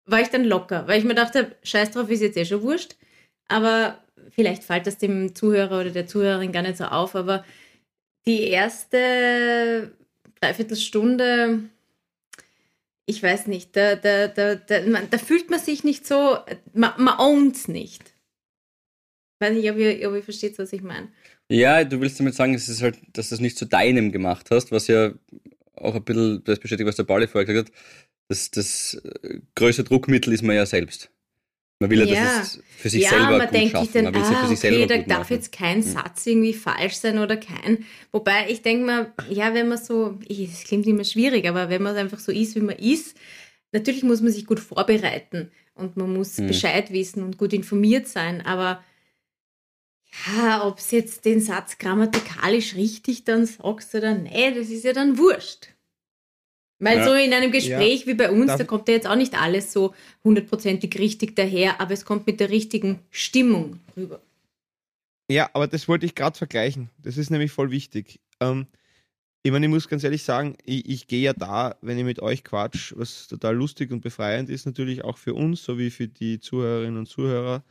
[0.07, 2.97] war ich dann locker, weil ich mir dachte, scheiß drauf, ist jetzt eh schon wurscht.
[3.47, 7.45] Aber vielleicht fällt das dem Zuhörer oder der Zuhörerin gar nicht so auf, aber
[8.27, 9.93] die erste
[10.41, 11.71] Dreiviertelstunde
[13.07, 16.39] ich weiß nicht, da, da, da, da, fühlt man sich nicht so,
[16.73, 18.15] man, man ownt es nicht.
[19.35, 21.09] Ich weiß nicht, ob ihr, ob ihr versteht, was ich meine.
[21.51, 24.51] Ja, du willst damit sagen, es ist halt, dass du es nicht zu deinem gemacht
[24.51, 25.13] hast, was ja
[25.75, 27.77] auch ein bisschen das bestätigt, was der Pauli vorher gesagt hat.
[28.29, 31.11] Das, das äh, größte Druckmittel ist man ja selbst.
[31.83, 33.91] Man will ja, ja das für sich ja, selber man gut denkt schaffen.
[33.93, 35.35] Dann, man will ah, ja für sich okay, selber da gut darf machen.
[35.35, 35.83] jetzt kein mhm.
[35.83, 37.85] Satz irgendwie falsch sein oder kein.
[38.13, 41.97] Wobei ich denke mal, ja, wenn man so, es klingt immer schwierig, aber wenn man
[41.97, 43.17] einfach so ist, wie man ist,
[43.73, 46.47] natürlich muss man sich gut vorbereiten und man muss mhm.
[46.47, 48.83] Bescheid wissen und gut informiert sein, aber
[50.37, 54.93] ja, ob es jetzt den Satz grammatikalisch richtig dann sagst oder nicht, das ist ja
[54.93, 55.69] dann wurscht.
[56.83, 57.05] Weil ja.
[57.05, 58.07] so in einem Gespräch ja.
[58.09, 61.81] wie bei uns, Darf da kommt ja jetzt auch nicht alles so hundertprozentig richtig daher,
[61.81, 64.21] aber es kommt mit der richtigen Stimmung rüber.
[65.31, 66.91] Ja, aber das wollte ich gerade vergleichen.
[67.01, 68.19] Das ist nämlich voll wichtig.
[68.41, 68.67] Ähm,
[69.45, 72.21] ich meine, ich muss ganz ehrlich sagen, ich, ich gehe ja da, wenn ich mit
[72.21, 76.41] euch quatsch, was total lustig und befreiend ist, natürlich auch für uns, sowie für die
[76.41, 77.63] Zuhörerinnen und Zuhörer,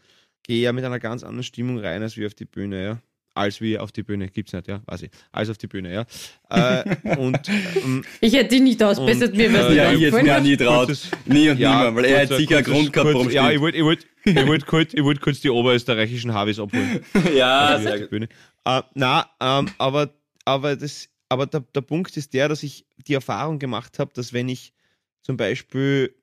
[0.43, 3.01] gehe ja mit einer ganz anderen Stimmung rein als wie auf die Bühne, ja
[3.33, 4.27] als wie auf die Bühne.
[4.27, 5.11] Gibt's nicht, ja, weiß ich.
[5.31, 6.05] Als auf die Bühne, ja.
[6.51, 10.37] Äh, und, ähm, ich hätte dich nicht ausbessert, mir was äh, Ja, ich hätte mir
[10.37, 10.89] auch nie traut.
[11.25, 13.77] nie und ja, nimmer, weil er hat sicher einen Grund gehabt, warum Ja, ich wollte
[13.77, 17.05] ich wollt, ich wollt kurz, ich wollt kurz die oberösterreichischen Havis abholen.
[17.33, 18.09] ja, sehr gut.
[18.09, 18.27] Bühne.
[18.65, 20.13] Äh, na, ähm, aber,
[20.43, 24.33] aber, das, aber der, der Punkt ist der, dass ich die Erfahrung gemacht habe, dass
[24.33, 24.73] wenn ich
[25.21, 26.13] zum Beispiel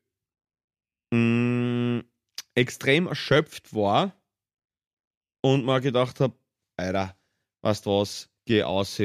[1.10, 2.04] mh, mm,
[2.54, 4.14] extrem erschöpft war
[5.40, 6.34] und mal gedacht habe,
[6.78, 7.14] Alter,
[7.62, 8.98] weißt du was, geh aus,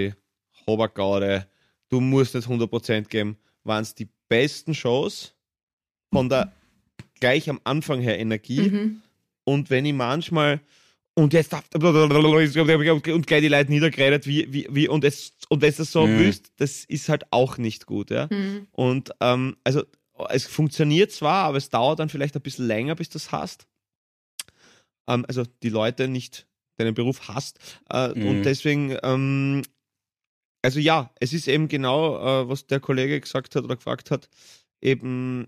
[0.65, 1.47] Hobergaude,
[1.89, 5.35] du musst nicht 100% geben, waren es die besten Shows
[6.11, 6.53] von der
[7.19, 8.69] gleich am Anfang her Energie.
[8.69, 9.01] Mhm.
[9.45, 10.61] Und wenn ich manchmal
[11.15, 15.83] und jetzt und gleich die Leute niedergeredet, wie, wie, wie, und es, und wenn du
[15.83, 16.19] so mhm.
[16.19, 18.27] willst, das ist halt auch nicht gut, ja.
[18.31, 18.67] Mhm.
[18.71, 19.83] Und ähm, also
[20.29, 23.67] es funktioniert zwar, aber es dauert dann vielleicht ein bisschen länger, bis du das hast.
[25.07, 27.59] Ähm, also die Leute nicht deinen Beruf hast.
[27.89, 28.27] Äh, mhm.
[28.27, 29.63] Und deswegen, ähm,
[30.61, 34.29] also ja, es ist eben genau, äh, was der Kollege gesagt hat oder gefragt hat,
[34.81, 35.47] eben,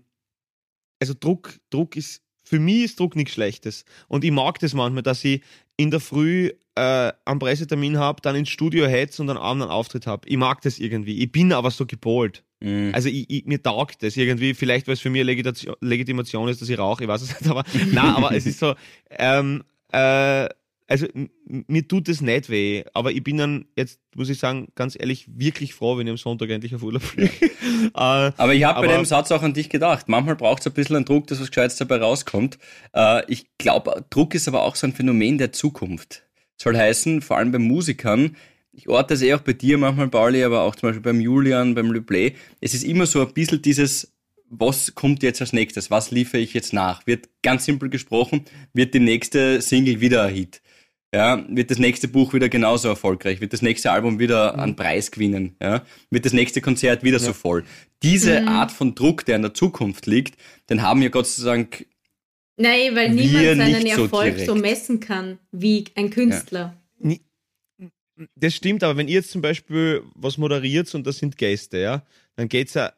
[1.00, 3.84] also Druck, Druck ist, für mich ist Druck nichts Schlechtes.
[4.08, 5.42] Und ich mag das manchmal, dass ich
[5.76, 9.72] in der Früh äh, einen Pressetermin habe, dann ins Studio hetze und dann abends einen
[9.72, 10.28] Auftritt habe.
[10.28, 11.22] Ich mag das irgendwie.
[11.22, 12.44] Ich bin aber so gepolt.
[12.60, 12.90] Mhm.
[12.94, 16.62] Also ich, ich, mir taugt das irgendwie, vielleicht weil es für mich Legitimation, Legitimation ist,
[16.62, 18.74] dass ich rauche, ich weiß es nicht, aber na, aber es ist so,
[19.10, 20.48] ähm, äh,
[20.88, 21.06] also
[21.46, 25.26] mir tut es nicht weh, aber ich bin dann jetzt, muss ich sagen, ganz ehrlich,
[25.28, 27.32] wirklich froh, wenn ich am Sonntag endlich auf Urlaub fliege.
[27.46, 30.08] äh, aber ich habe bei dem Satz auch an dich gedacht.
[30.08, 32.58] Manchmal braucht es ein bisschen einen Druck, dass was Gescheites dabei rauskommt.
[32.94, 36.24] Äh, ich glaube, Druck ist aber auch so ein Phänomen der Zukunft.
[36.56, 38.36] Soll heißen, vor allem bei Musikern,
[38.72, 41.74] ich orte das eh auch bei dir manchmal, Pauli, aber auch zum Beispiel beim Julian,
[41.74, 42.34] beim Leplay.
[42.60, 44.12] Es ist immer so ein bisschen dieses,
[44.48, 45.90] was kommt jetzt als nächstes?
[45.90, 47.06] Was liefere ich jetzt nach?
[47.06, 50.62] Wird ganz simpel gesprochen, wird die nächste Single wieder ein Hit?
[51.14, 54.60] Ja, wird das nächste Buch wieder genauso erfolgreich, wird das nächste Album wieder mhm.
[54.60, 57.24] einen Preis gewinnen, ja, wird das nächste Konzert wieder ja.
[57.24, 57.64] so voll.
[58.02, 58.48] Diese mhm.
[58.48, 60.36] Art von Druck, der in der Zukunft liegt,
[60.68, 61.86] den haben ja Gott sei Dank
[62.58, 66.74] Nein, weil niemand seinen Erfolg so, so, messen kann wie ein Künstler.
[66.98, 67.16] Ja.
[68.34, 72.02] Das stimmt, aber wenn ihr jetzt zum Beispiel was moderiert und das sind Gäste, ja,
[72.34, 72.94] dann geht es ja,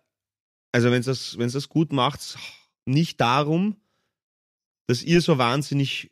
[0.70, 2.38] also wenn es das, das gut macht,
[2.86, 3.76] nicht darum,
[4.86, 6.10] dass ihr so wahnsinnig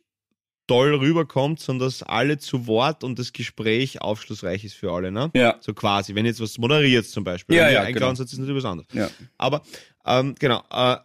[0.67, 5.31] toll rüberkommt, sondern dass alle zu Wort und das Gespräch aufschlussreich ist für alle, ne?
[5.33, 5.57] Ja.
[5.61, 7.55] So quasi, wenn jetzt was moderiert zum Beispiel.
[7.55, 8.11] Ja, ja, genau.
[8.11, 8.87] ist natürlich was anderes.
[8.93, 9.09] Ja.
[9.37, 9.63] Aber,
[10.05, 10.97] ähm, genau, äh,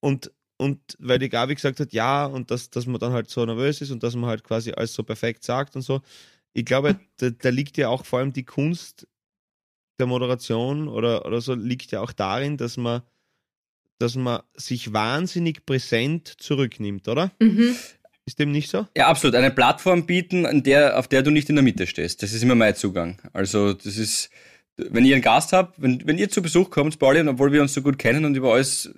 [0.00, 3.44] und, und weil die Gabi gesagt hat, ja, und dass, dass man dann halt so
[3.44, 6.02] nervös ist und dass man halt quasi alles so perfekt sagt und so.
[6.52, 9.08] Ich glaube, da, da liegt ja auch vor allem die Kunst
[9.98, 13.02] der Moderation oder, oder so, liegt ja auch darin, dass man
[13.98, 17.32] dass man sich wahnsinnig präsent zurücknimmt, oder?
[17.40, 17.74] Mhm.
[18.26, 18.86] Ist dem nicht so?
[18.96, 19.36] Ja, absolut.
[19.36, 22.22] Eine Plattform bieten, an der, auf der du nicht in der Mitte stehst.
[22.22, 23.18] Das ist immer mein Zugang.
[23.32, 24.30] Also, das ist,
[24.76, 27.62] wenn ihr einen Gast habt, wenn, wenn ihr zu Besuch kommt, Pauli, und obwohl wir
[27.62, 28.90] uns so gut kennen und über alles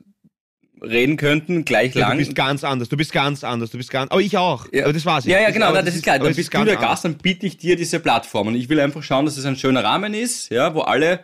[0.81, 2.13] reden könnten, gleich Ja, lang.
[2.13, 2.89] du bist ganz anders.
[2.89, 3.71] Du bist ganz anders.
[3.71, 4.11] Du bist ganz.
[4.11, 4.67] Aber ich auch.
[4.73, 4.85] Ja.
[4.85, 5.27] Aber das war's.
[5.27, 6.19] Ja, ja, genau, na, das ist klar.
[6.19, 6.77] Dann das bist ist du der.
[6.77, 8.47] Gast, dann biete ich dir diese Plattform.
[8.49, 11.21] Und ich will einfach schauen, dass es ein schöner Rahmen ist, ja, wo alle,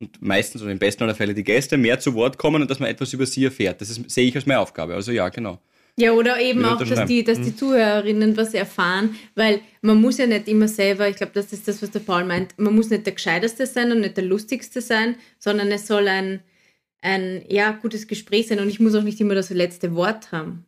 [0.00, 2.78] und meistens oder im besten aller Fälle die Gäste, mehr zu Wort kommen und dass
[2.78, 3.80] man etwas über sie erfährt.
[3.80, 4.94] Das ist, sehe ich als meine Aufgabe.
[4.94, 5.60] Also ja, genau.
[5.98, 10.28] Ja, oder eben auch, dass die, dass die Zuhörerinnen was erfahren, weil man muss ja
[10.28, 13.04] nicht immer selber, ich glaube, das ist das, was der Paul meint, man muss nicht
[13.04, 16.40] der Gescheiteste sein und nicht der Lustigste sein, sondern es soll ein,
[17.02, 20.66] ein ja, gutes Gespräch sein und ich muss auch nicht immer das letzte Wort haben,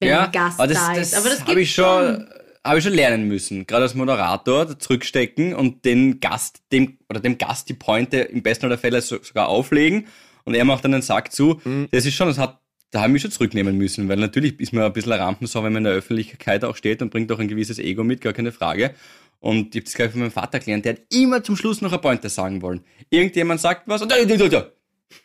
[0.00, 1.14] wenn ja, ein Gast aber das, da das, ist.
[1.14, 2.26] Aber das habe ich schon,
[2.64, 3.66] habe ich schon lernen müssen.
[3.66, 8.64] Gerade als Moderator zurückstecken und den Gast, dem, oder dem Gast die Pointe im besten
[8.64, 10.06] aller Fälle so, sogar auflegen
[10.44, 11.60] und er macht dann den Sack zu.
[11.64, 11.88] Mhm.
[11.90, 12.61] Das ist schon, das hat,
[12.92, 15.64] da habe ich mich schon zurücknehmen müssen, weil natürlich ist man ein bisschen ein Rampensau,
[15.64, 18.34] wenn man in der Öffentlichkeit auch steht und bringt auch ein gewisses Ego mit, gar
[18.34, 18.94] keine Frage.
[19.40, 21.90] Und ich habe das gleich von meinem Vater gelernt, der hat immer zum Schluss noch
[21.90, 22.84] eine Pointe sagen wollen.
[23.10, 24.12] Irgendjemand sagt was und,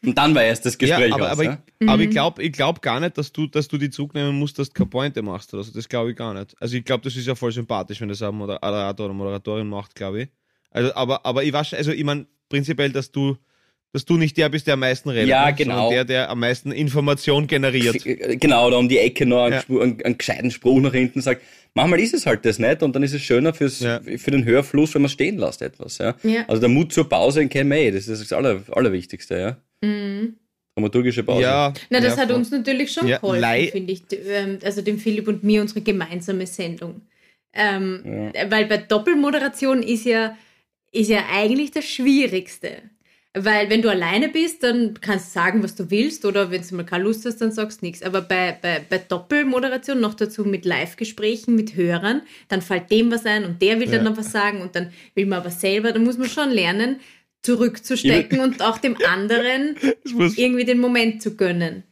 [0.04, 1.32] und dann war erst das Gespräch ja, aber, aus.
[1.32, 1.58] aber, ja?
[1.80, 2.04] ich, aber Mhm.
[2.04, 4.70] ich glaube ich glaub gar nicht, dass du, dass du die Zug nehmen musst, dass
[4.70, 5.54] du keine Pointe machst.
[5.54, 5.72] Oder so.
[5.72, 6.56] Das glaube ich gar nicht.
[6.60, 9.94] Also ich glaube, das ist ja voll sympathisch, wenn das ein Moderator oder Moderatorin macht,
[9.94, 10.30] glaube ich.
[10.72, 13.38] Also, aber, aber ich weiß, also ich meine prinzipiell, dass du,
[13.98, 15.28] dass du nicht der bist, der am meisten redet.
[15.30, 15.56] Ja, ne?
[15.56, 15.74] genau.
[15.90, 17.98] Sondern der, der am meisten Information generiert.
[18.40, 19.60] Genau, oder um die Ecke noch einen, Ja.
[19.62, 21.42] Spruch- einen, einen gescheiten Spruch nach hinten sagt.
[21.74, 24.00] Manchmal ist es halt das nicht und dann ist es schöner fürs, Ja.
[24.18, 25.98] für den Hörfluss, wenn man stehen lässt etwas.
[25.98, 26.16] Ja?
[26.24, 26.46] Ja.
[26.48, 29.38] Also der Mut zur Pause in eh, das ist das Aller, Allerwichtigste.
[29.82, 29.88] Ja?
[29.88, 30.36] Mhm.
[30.76, 31.42] Dramaturgische Pause.
[31.42, 34.02] Ja, Na, das ja, hat uns natürlich schon Ja, geholfen, finde ich.
[34.12, 37.02] Ähm, Also dem Philipp und mir unsere gemeinsame Sendung.
[37.54, 40.38] Ähm, Weil bei Doppelmoderation ist ja,
[40.92, 42.74] ist ja eigentlich das Schwierigste.
[43.44, 46.76] Weil wenn du alleine bist, dann kannst du sagen, was du willst, oder wenn du
[46.76, 48.04] mal keine Lust hast, dann sagst du nichts.
[48.04, 53.26] Aber bei, bei, bei Doppelmoderation, noch dazu mit Live-Gesprächen mit Hörern, dann fällt dem was
[53.26, 54.10] ein und der will dann Ja.
[54.10, 57.00] noch was sagen und dann will man aber selber, da muss man schon lernen,
[57.44, 59.76] zurückzustecken und auch dem anderen
[60.36, 61.84] irgendwie den Moment zu gönnen.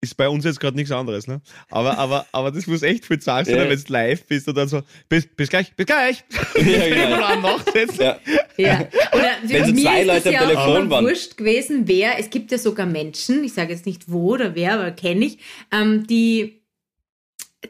[0.00, 1.40] Ist bei uns jetzt gerade nichts anderes, ne?
[1.70, 3.68] Aber, aber, aber das muss echt viel Zeit sein, Ja.
[3.68, 6.24] wenn du live bist und dann so, bis, bis gleich, bis gleich.
[6.54, 7.58] Ja, genau.
[7.98, 8.18] Ja.
[8.56, 8.88] Ja.
[9.12, 11.04] Oder Wenn so mir zwei ist Leute es am ja auch Telefon waren.
[11.04, 14.74] wurscht gewesen, wer, es gibt ja sogar Menschen, ich sage jetzt nicht wo oder wer,
[14.74, 15.38] aber kenne ich,
[15.72, 16.62] ähm, die,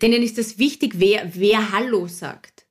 [0.03, 2.67] denen ist es wichtig, wer, wer Hallo sagt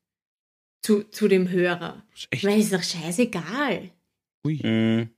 [0.83, 2.03] zu, zu dem Hörer.
[2.13, 3.89] Das echt, Weil es ist doch scheißegal.
[4.45, 4.59] ui.
[4.63, 5.09] Mhm.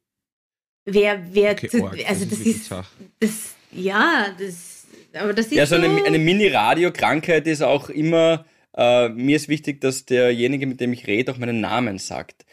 [0.85, 2.71] Wer, wer, Okay, zu, also das wirklich ist,
[3.19, 9.09] das, ja, das, aber das ist Ja, so eine, eine Mini-Radio-Krankheit ist auch immer, äh,
[9.09, 12.45] mir ist wichtig, dass derjenige, mit dem ich rede, auch meinen Namen sagt.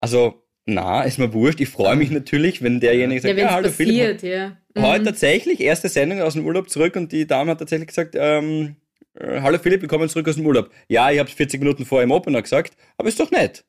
[0.00, 1.60] Also, na, ist mir wurscht.
[1.60, 4.16] Ich freue mich natürlich, wenn derjenige ja, sagt, wenn ja, es hallo Philipp.
[4.18, 4.56] passiert, ja.
[4.78, 5.04] Heute Mhm.
[5.06, 8.76] tatsächlich, erste Sendung aus dem Urlaub zurück und die Dame hat tatsächlich gesagt, ähm,
[9.18, 10.70] äh, hallo Philipp, willkommen zurück aus dem Urlaub.
[10.88, 13.64] Ja, ich habe es 40 Minuten vor im Opener gesagt, aber ist doch nett.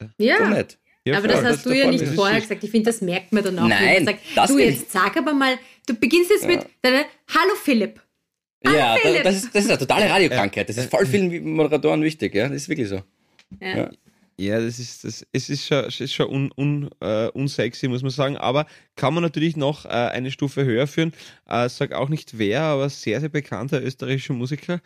[0.00, 0.78] Ist doch Ja, nett.
[1.06, 1.30] Ja, aber voll.
[1.30, 2.62] das das hast ist du ja nicht das vorher gesagt.
[2.62, 3.68] Ich finde, das merkt man dann auch.
[3.68, 5.56] Nein, wenn man sagt, das du jetzt sag aber mal,
[5.90, 6.48] du beginnst jetzt Ja.
[6.48, 8.00] mit deiner Hallo Philipp.
[8.64, 9.22] Ja, da, Philipp.
[9.24, 10.68] das, ist, das ist eine totale Radiokrankheit.
[10.68, 12.48] Das ist voll vielen Moderatoren wichtig, ja.
[12.48, 13.02] Das ist wirklich so.
[13.60, 13.76] Ja.
[13.76, 13.90] Ja.
[14.38, 18.00] Ja, das ist, das, es ist schon, es ist schon un, un, äh, unsexy, muss
[18.00, 18.38] man sagen.
[18.38, 18.64] Aber
[18.96, 21.12] kann man natürlich noch äh, eine Stufe höher führen.
[21.46, 24.80] Äh, sag auch nicht wer, aber sehr, sehr bekannter österreichischer Musiker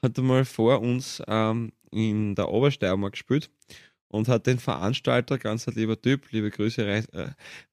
[0.00, 3.50] hat einmal vor uns ähm, in der Obersteiermark gespielt
[4.10, 7.28] und hat den Veranstalter, ganz ein lieber Typ, liebe Grüße, Reis, äh,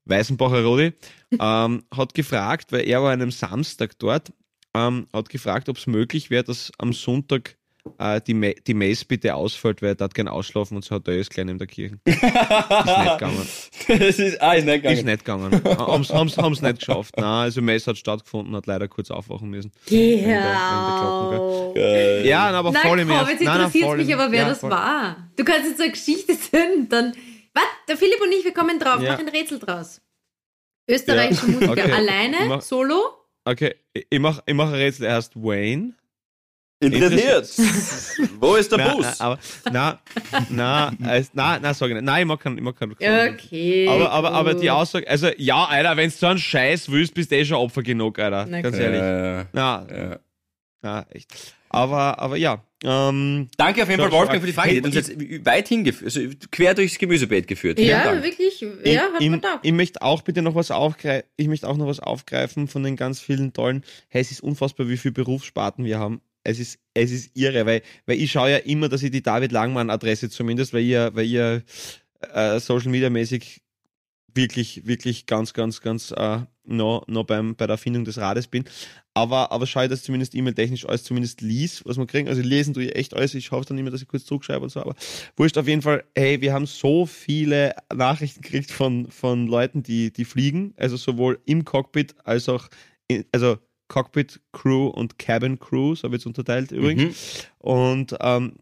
[0.06, 0.94] Weißenbacher Rodi,
[1.40, 4.32] ähm, hat gefragt, weil er war an einem Samstag dort,
[4.74, 7.58] ähm, hat gefragt, ob es möglich wäre, dass am Sonntag
[7.98, 11.08] äh, die, Ma die Mess bitte ausfällt, weil er hat gern ausschlafen und so hat
[11.08, 11.98] er ist gleich neben der Kirche.
[12.06, 13.48] Ist nicht gegangen.
[13.88, 15.06] das ist, ah, ist nicht Ist gegangen.
[15.06, 15.62] nicht gegangen.
[15.80, 17.16] Haben's, haben's, haben's nicht geschafft.
[17.18, 19.72] Nein, also Mess hat stattgefunden, hat leider kurz aufwachen müssen.
[19.86, 21.76] Geh auf.
[21.76, 23.32] Äh, Ja, aber Nein, voll im Ernst.
[23.32, 24.72] jetzt interessiert mich aber, wer ja, das voll.
[24.72, 25.30] war.
[25.36, 27.14] Du kannst jetzt so eine Geschichte erzählen, dann.
[27.54, 27.64] Was?
[27.88, 29.14] Der Philipp und ich, wir kommen drauf, Ja.
[29.14, 30.02] mach ein Rätsel draus.
[30.90, 31.92] Österreichische Musiker, Okay.
[31.92, 32.96] alleine, Mach- solo?
[33.46, 35.06] Okay, ich- ich mache ich mach ein Rätsel.
[35.06, 35.94] Er heißt Wayne.
[36.80, 37.50] Interessiert.
[38.40, 39.06] Wo ist der Nein, Bus?
[39.06, 39.40] nein, aber,
[39.72, 39.98] nein,
[40.50, 42.04] nein, es- nein, nein, sag ich nicht.
[42.04, 42.92] Nein, ich mag keinen, ich mag keinen.
[42.92, 43.88] Okay.
[43.88, 47.32] Aber, aber, aber die Aussage, also ja, Alter, wenn du so einen Scheiß willst, bist
[47.32, 48.46] du eh schon Opfer genug, Alter.
[48.48, 48.84] Na Ganz gut.
[48.86, 49.02] ehrlich.
[49.02, 50.20] Äh, Na, ja.
[50.84, 51.56] na, echt.
[51.70, 52.64] Aber, aber ja.
[52.84, 54.70] Ähm, Danke auf jeden Fall, Wolfgang, für die Frage.
[54.70, 55.12] Die hat uns jetzt
[55.48, 57.80] weit hingeführt, also quer durchs Gemüsebeet geführt.
[57.80, 58.24] Ja, Dank.
[58.24, 58.62] wirklich.
[58.62, 59.60] ich, Ja, hat ich, man da.
[59.64, 61.28] ich möchte auch bitte noch was aufgreifen.
[61.38, 63.84] Ich möchte auch noch was aufgreifen von den ganz vielen tollen.
[64.10, 66.22] Hey, es ist unfassbar, wie viele Berufssparten wir haben.
[66.48, 69.52] Es ist, es ist irre, weil, weil ich schaue ja immer, dass ich die David
[69.52, 71.64] Langmann-Adresse zumindest, weil ihr, weil ihr
[72.34, 73.62] äh, Social Media mäßig
[74.34, 78.64] wirklich, wirklich ganz, ganz, ganz äh, noch, noch beim, bei der Erfindung des Rades bin.
[79.14, 82.30] Aber, aber schau, dass zumindest E-Mail-technisch alles zumindest lies, was wir kriegen.
[82.30, 83.34] Also lesen tue ich echt alles.
[83.34, 84.80] Ich hoffe dann immer, dass ich kurz zurückschreibe und so.
[84.80, 84.96] Aber
[85.36, 90.14] wurscht auf jeden Fall, hey, wir haben so viele Nachrichten gekriegt von, von Leuten, die,
[90.14, 90.74] die fliegen.
[90.78, 92.70] Also sowohl im Cockpit als auch,
[93.10, 93.58] in, also
[93.88, 97.48] Cockpit Crew und Cabin Crew, so wird es unterteilt übrigens.
[97.62, 97.70] Mhm.
[97.70, 98.54] Und, ähm,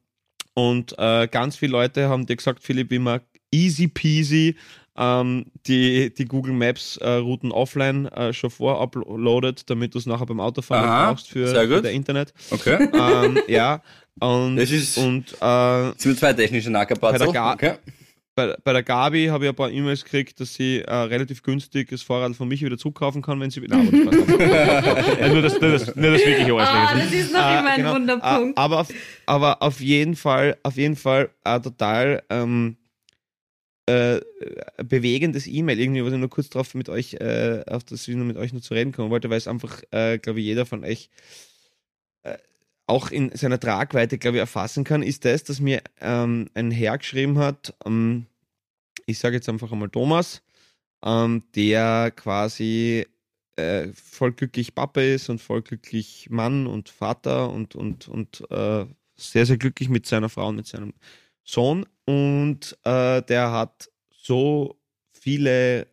[0.54, 4.56] und äh, ganz viele Leute haben dir gesagt, Philipp, immer easy peasy
[4.98, 10.26] ähm, die, die Google Maps äh, Routen offline äh, schon voruploadet, damit du es nachher
[10.26, 12.34] beim Autofahren Aha, brauchst für, für der Internet.
[12.52, 12.90] Okay.
[12.94, 13.82] Ähm, ja.
[14.20, 17.28] Und, das ist, und äh, zwei technische Nackerpatzel.
[17.28, 17.76] Okay.
[18.36, 21.90] Bei, bei, der Gabi habe ich ein paar E-Mails gekriegt, dass sie äh, relativ günstig
[21.90, 23.78] das Fahrrad von mich wieder zukaufen kann, wenn sie wieder.
[23.84, 23.92] Nein,
[25.20, 27.78] ja, nur, das, nur, das, nur das wirklich oh, Das ist noch äh, immer ein
[27.78, 28.58] genau, Wunderpunkt.
[28.58, 28.90] Äh, aber, auf,
[29.26, 32.76] aber auf jeden Fall, auf jeden Fall äh, total ähm,
[33.86, 34.20] äh,
[34.84, 38.26] bewegendes E-Mail, irgendwie, was ich nur kurz drauf mit euch, äh, auf das ich nur
[38.26, 40.84] mit euch nur zu reden kommen wollte, weil es einfach, äh, glaube ich, jeder von
[40.84, 41.55] euch äh,
[42.88, 46.98] auch in seiner Tragweite, glaube ich, erfassen kann, ist das, dass mir ähm, ein Herr
[46.98, 48.28] geschrieben hat, ähm,
[49.06, 50.42] ich sage jetzt einfach einmal Thomas,
[51.04, 53.06] ähm, der quasi
[53.56, 58.86] äh, voll glücklich Papa ist und voll glücklich Mann und Vater und, und, und äh,
[59.16, 60.94] sehr, sehr glücklich mit seiner Frau und mit seinem
[61.44, 61.86] Sohn.
[62.06, 64.78] Und äh, der hat so
[65.12, 65.88] viele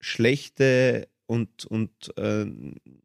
[0.00, 2.46] schlechte und, und äh,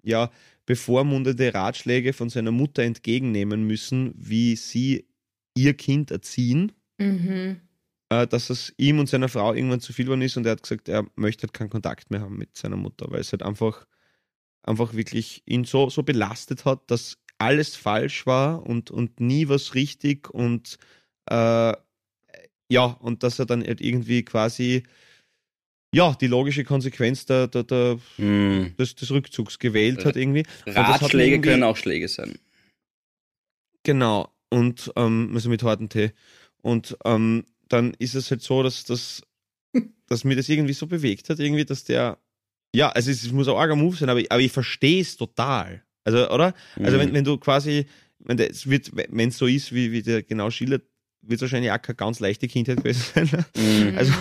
[0.04, 0.30] ja,
[0.70, 5.08] bevormundete Ratschläge von seiner Mutter entgegennehmen müssen, wie sie
[5.56, 7.60] ihr Kind erziehen, mhm.
[8.10, 10.62] äh, dass es ihm und seiner Frau irgendwann zu viel geworden ist und er hat
[10.62, 13.88] gesagt, er möchte halt keinen Kontakt mehr haben mit seiner Mutter, weil es halt einfach,
[14.62, 19.74] einfach wirklich ihn so, so belastet hat, dass alles falsch war und, und nie was
[19.74, 20.78] richtig und
[21.32, 21.74] äh,
[22.72, 24.84] ja, und dass er dann halt irgendwie quasi
[25.94, 28.76] ja, die logische Konsequenz der, der, der hm.
[28.78, 30.44] des, des, Rückzugs gewählt hat irgendwie.
[30.68, 32.38] Ratschläge irgendwie, können auch Schläge sein.
[33.84, 34.32] Genau.
[34.50, 36.12] Und ähm, also mit harten Tee.
[36.62, 39.24] Und ähm, dann ist es halt so, dass, dass,
[40.08, 42.18] dass mir das irgendwie so bewegt hat, irgendwie, dass der,
[42.76, 45.84] ja, also es, es muss auch arger Move sein, aber, aber ich verstehe es total.
[46.04, 46.54] Also, oder?
[46.78, 47.02] Also, mhm.
[47.02, 47.86] wenn, wenn du quasi,
[48.20, 50.84] wenn es so ist, wie, wie der genau schildert,
[51.22, 53.30] wird wahrscheinlich auch keine ganz leichte Kindheit gewesen sein.
[53.32, 53.46] Ne?
[53.62, 53.98] Mhm.
[53.98, 54.12] Also,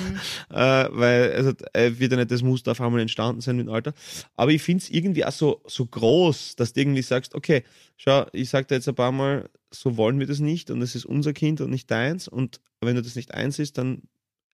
[0.51, 3.73] äh, weil also, äh, wird ja nicht das Muster auf einmal entstanden sein mit dem
[3.73, 3.95] Alter.
[4.37, 7.63] Aber ich finde es irgendwie auch so, so groß, dass du irgendwie sagst, okay,
[7.97, 10.95] schau, ich sag dir jetzt ein paar Mal, so wollen wir das nicht und es
[10.95, 12.29] ist unser Kind und nicht deins.
[12.29, 14.03] Und wenn du das nicht eins ist, dann.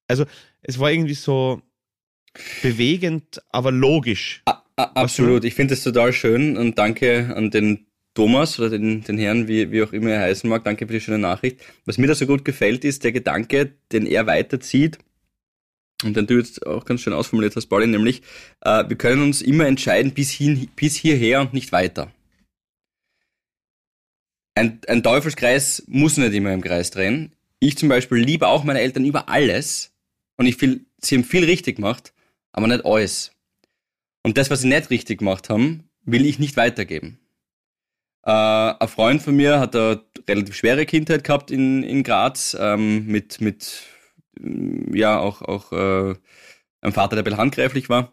[0.07, 0.25] Also,
[0.61, 1.63] es war irgendwie so
[2.63, 4.43] bewegend, aber logisch.
[4.45, 5.45] A absolut.
[5.45, 9.71] Ich finde es total schön und danke an den Thomas oder den, den Herrn, wie,
[9.71, 11.61] wie auch immer er heißen mag, danke für die schöne Nachricht.
[11.85, 14.99] Was mir da so gut gefällt, ist der Gedanke, den er weiterzieht,
[16.03, 18.23] und den du jetzt auch ganz schön ausformuliert hast, Pauli, nämlich,
[18.61, 22.13] äh, wir können uns immer entscheiden bis, hin, bis hierher und nicht weiter.
[24.55, 27.33] Ein, ein Teufelskreis muss nicht immer im Kreis drehen.
[27.59, 29.93] Ich zum Beispiel liebe auch meine Eltern über alles
[30.37, 32.13] und ich viel, sie haben viel richtig gemacht,
[32.53, 33.33] aber nicht alles.
[34.23, 37.19] Und das, was sie nicht richtig gemacht haben, will ich nicht weitergeben.
[38.25, 43.07] Äh, ein Freund von mir hat eine relativ schwere Kindheit gehabt in, in Graz, ähm,
[43.07, 43.83] mit, mit
[44.41, 46.15] mm, ja, auch, auch äh,
[46.81, 48.13] einem Vater, der ein handgreiflich war.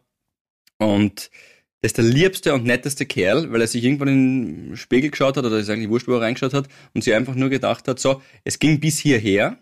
[0.77, 1.31] Und
[1.81, 5.37] der ist der liebste und netteste Kerl, weil er sich irgendwann in den Spiegel geschaut
[5.37, 7.99] hat, oder ist eigentlich wurscht, wo er reingeschaut hat, und sich einfach nur gedacht hat,
[7.99, 9.57] so, es ging bis hierher.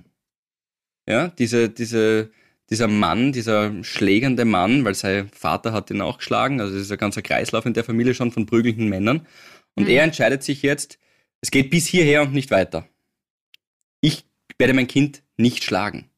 [1.08, 2.32] Ja, diese, diese,
[2.70, 6.92] dieser Mann, dieser schlägende Mann, weil sein Vater hat ihn auch geschlagen, also das ist
[6.92, 9.26] ein ganzer Kreislauf in der Familie schon von prügelnden Männern.
[9.80, 9.92] Und mhm.
[9.92, 11.00] er entscheidet sich jetzt,
[11.40, 12.86] es geht bis hierher und nicht weiter.
[14.02, 14.26] Ich
[14.58, 16.10] werde mein Kind nicht schlagen,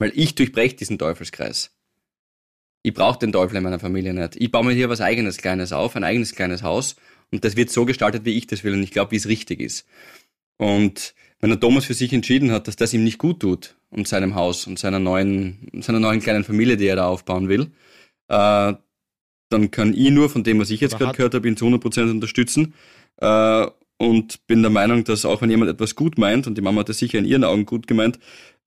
[0.00, 1.70] weil ich durchbreche diesen Teufelskreis.
[2.82, 4.34] Ich brauche den Teufel in meiner Familie nicht.
[4.34, 6.96] Ich baue mir hier was eigenes Kleines auf, ein eigenes kleines Haus
[7.30, 9.60] und das wird so gestaltet, wie ich das will und ich glaube, wie es richtig
[9.60, 9.86] ist.
[10.56, 14.08] Und wenn der Thomas für sich entschieden hat, dass das ihm nicht gut tut und
[14.08, 17.70] seinem Haus und seiner neuen, seiner neuen kleinen Familie, die er da aufbauen will,
[18.26, 18.74] äh,
[19.48, 22.10] dann kann ich nur von dem, was ich jetzt gerade gehört habe, ihn zu 100%
[22.10, 22.74] unterstützen.
[23.18, 26.80] Äh, und bin der Meinung, dass auch wenn jemand etwas gut meint, und die Mama
[26.80, 28.18] hat das sicher in ihren Augen gut gemeint,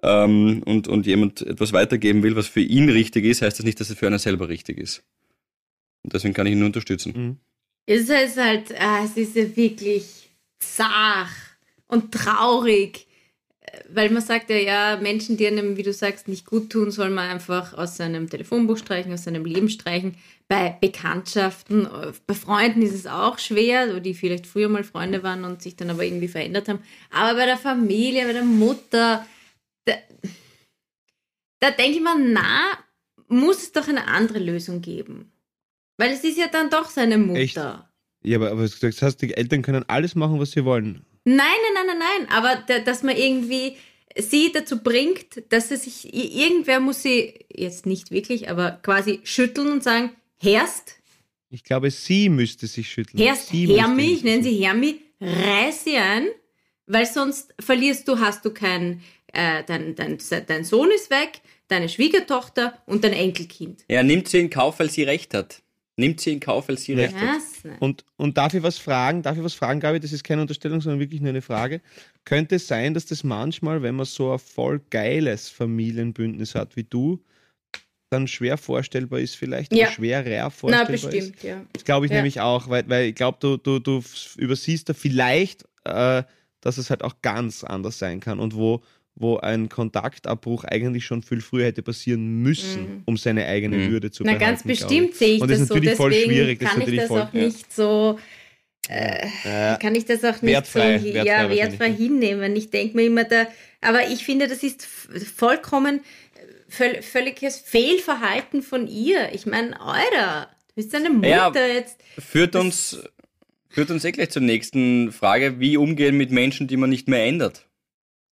[0.01, 3.79] ähm, und, und jemand etwas weitergeben will, was für ihn richtig ist, heißt das nicht,
[3.79, 5.03] dass es für einen selber richtig ist.
[6.03, 7.13] Und deswegen kann ich ihn nur unterstützen.
[7.15, 7.37] Mhm.
[7.85, 11.29] Es ist halt, äh, es ist ja wirklich zart
[11.87, 13.07] und traurig,
[13.89, 17.09] weil man sagt ja, ja, Menschen, die einem, wie du sagst, nicht gut tun, soll
[17.09, 20.15] man einfach aus seinem Telefonbuch streichen, aus seinem Leben streichen.
[20.49, 21.89] Bei Bekanntschaften,
[22.25, 25.89] bei Freunden ist es auch schwer, die vielleicht früher mal Freunde waren und sich dann
[25.89, 26.79] aber irgendwie verändert haben.
[27.11, 29.25] Aber bei der Familie, bei der Mutter,
[29.83, 29.93] da,
[31.59, 32.77] da denke ich mir, na,
[33.27, 35.33] muss es doch eine andere Lösung geben.
[35.97, 37.39] Weil es ist ja dann doch seine Mutter.
[37.41, 37.57] Echt?
[38.23, 41.05] Ja, aber, aber das heißt, die Eltern können alles machen, was sie wollen.
[41.25, 42.31] Nein, nein, nein, nein, nein.
[42.31, 43.75] Aber da, dass man irgendwie
[44.17, 49.71] sie dazu bringt, dass sie sich, irgendwer muss sie, jetzt nicht wirklich, aber quasi schütteln
[49.71, 50.95] und sagen, Herst,
[51.49, 53.21] Ich glaube, sie müsste sich schütteln.
[53.23, 54.63] Herst, Sie Hermi, ich nenne sie.
[54.63, 56.27] Hermi, reiß sie ein,
[56.85, 59.01] weil sonst verlierst du, hast du kein,
[59.33, 63.85] äh, dein, dein, dein Sohn ist weg, deine Schwiegertochter und dein Enkelkind.
[63.89, 65.61] Ja, nimmt sie in Kauf, weil sie recht hat.
[65.99, 67.41] Nimmt sie in Kauf, weil sie recht hat.
[67.79, 69.23] Und, und darf ich was fragen?
[69.23, 69.99] Darf ich was fragen, Gabi?
[69.99, 71.81] Das ist keine Unterstellung, sondern wirklich nur eine Frage.
[72.23, 76.83] Könnte es sein, dass das manchmal, wenn man so ein voll geiles Familienbündnis hat wie
[76.83, 77.19] du,
[78.09, 79.73] dann schwer vorstellbar ist vielleicht?
[79.73, 79.85] Ja.
[79.87, 81.05] Oder schwerer Na, vorstellbar ist?
[81.11, 81.61] bestimmt, ja.
[81.73, 82.17] Das glaube ich Ja.
[82.17, 84.01] nämlich auch, weil, weil ich glaube, du, du, du
[84.37, 86.23] übersiehst da vielleicht, äh,
[86.61, 88.81] dass es halt auch ganz anders sein kann und wo,
[89.15, 93.01] wo ein Kontaktabbruch eigentlich schon viel früher hätte passieren müssen, Mhm.
[93.05, 93.91] um seine eigene Mhm.
[93.91, 94.45] Würde zu Na, behalten.
[94.45, 94.79] ganz glaub ich.
[94.79, 95.73] bestimmt sehe ich Und das das, ist so.
[95.75, 97.41] natürlich voll Deswegen schwierig, das ist kann ich das voll- auch ja.
[97.45, 98.19] nicht so,
[98.89, 99.27] Äh,
[99.81, 101.95] kann ich das auch nicht Wertfrei, so wertfrei ja, wertfrei ne?
[101.97, 102.55] hinnehmen.
[102.55, 103.45] Ich denke mir immer da,
[103.81, 106.01] aber ich finde, das ist vollkommen äh,
[106.67, 109.33] völ völliges Fehlverhalten von ihr.
[109.33, 111.51] Ich meine, Alter, du bist eine Mutter Ja.
[111.73, 111.97] jetzt.
[112.17, 112.97] Führt uns,
[113.69, 117.25] führt uns eh gleich zur nächsten Frage, wie umgehen mit Menschen, die man nicht mehr
[117.25, 117.67] ändert,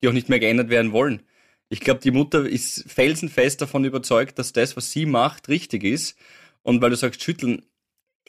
[0.01, 1.23] die auch nicht mehr geändert werden wollen.
[1.69, 6.17] Ich glaube, die Mutter ist felsenfest davon überzeugt, dass das, was sie macht, richtig ist.
[6.61, 7.65] Und weil du sagst, schütteln,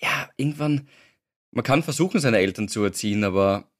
[0.01, 0.89] ja, irgendwann,
[1.51, 3.71] man kann versuchen, seine Eltern zu erziehen, aber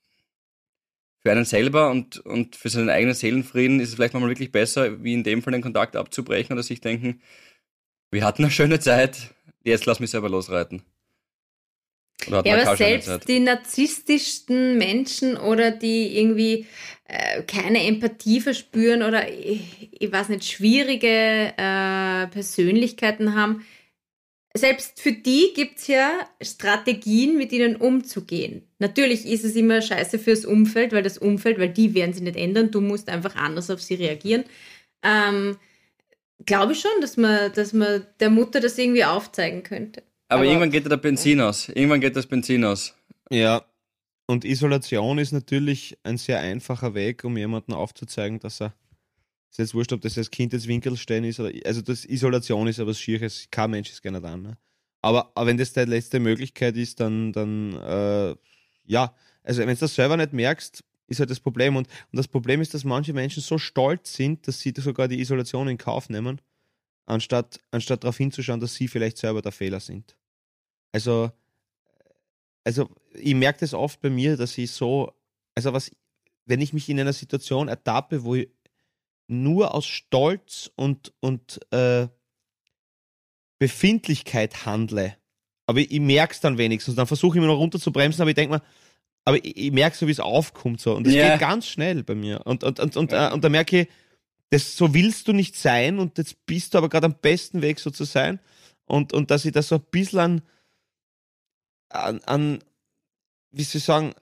[1.25, 5.03] für einen selber und, und für seinen eigenen Seelenfrieden ist es vielleicht manchmal wirklich besser,
[5.03, 7.23] wie in dem Fall den Kontakt abzubrechen oder sich denken,
[8.11, 10.83] wir hatten eine schöne Zeit, jetzt lass mich selber losreiten.
[12.27, 16.67] Ja, aber selbst die narzisstischsten Menschen oder die irgendwie
[17.07, 23.65] äh, keine Empathie verspüren oder ich, ich weiß nicht, schwierige äh, Persönlichkeiten haben,
[24.57, 28.63] selbst für die gibt es ja Strategien, mit ihnen umzugehen.
[28.79, 32.37] Natürlich ist es immer scheiße fürs Umfeld, weil das Umfeld, weil die werden sie nicht
[32.37, 34.45] ändern, du musst einfach anders auf sie reagieren.
[35.03, 35.57] Ähm,
[36.47, 40.03] Glaube ich schon, dass man, dass man der Mutter das irgendwie aufzeigen könnte.
[40.29, 41.69] Aber, aber- irgendwann geht da der Benzin aus.
[41.69, 42.95] Irgendwann geht das Benzin aus.
[43.31, 43.65] Ja,
[44.27, 48.75] und Isolation ist natürlich ein sehr einfacher Weg, um jemanden aufzuzeigen, dass er.
[49.55, 51.53] Ist jetzt wurscht, ob das als Kind jetzt Winkelstein ist oder.
[51.65, 53.47] Also, das Isolation ist aber was Schieres.
[53.53, 54.43] Kein Mensch ist gerne dran.
[54.43, 54.59] Ne?
[55.01, 57.33] Aber, aber wenn das deine letzte Möglichkeit ist, dann.
[57.33, 58.35] dann äh,
[58.85, 61.77] ja, also, wenn du das selber nicht merkst, ist halt das Problem.
[61.77, 65.21] Und, und das Problem ist, dass manche Menschen so stolz sind, dass sie sogar die
[65.21, 66.41] Isolation in Kauf nehmen,
[67.07, 70.17] anstatt, anstatt darauf hinzuschauen, dass sie vielleicht selber der Fehler sind.
[70.91, 71.31] Also,
[72.65, 75.13] also ich merke das oft bei mir, dass ich so,
[75.55, 75.93] also was,
[76.45, 78.49] wenn ich mich in einer Situation ertappe, wo ich
[79.27, 82.09] nur aus Stolz und, und äh,
[83.59, 85.17] Befindlichkeit handle,
[85.67, 88.35] aber ich, ich merke es dann wenigstens, dann versuche ich immer noch runterzubremsen, aber ich
[88.37, 88.63] denke mir,
[89.25, 90.95] aber ich, ich merke so, wie es aufkommt so.
[90.95, 91.31] Und das Ja.
[91.31, 92.47] geht ganz schnell bei mir.
[92.47, 93.89] Und, und, und, und, äh, und da merke ich,
[94.51, 97.81] das, so willst du nicht sein und jetzt bist du aber gerade am besten Weg
[97.81, 98.39] so zu sein.
[98.85, 100.43] Und, und dass ich das so ein bisschen an,
[101.89, 102.65] an, an
[103.51, 104.15] wie soll ich sagen,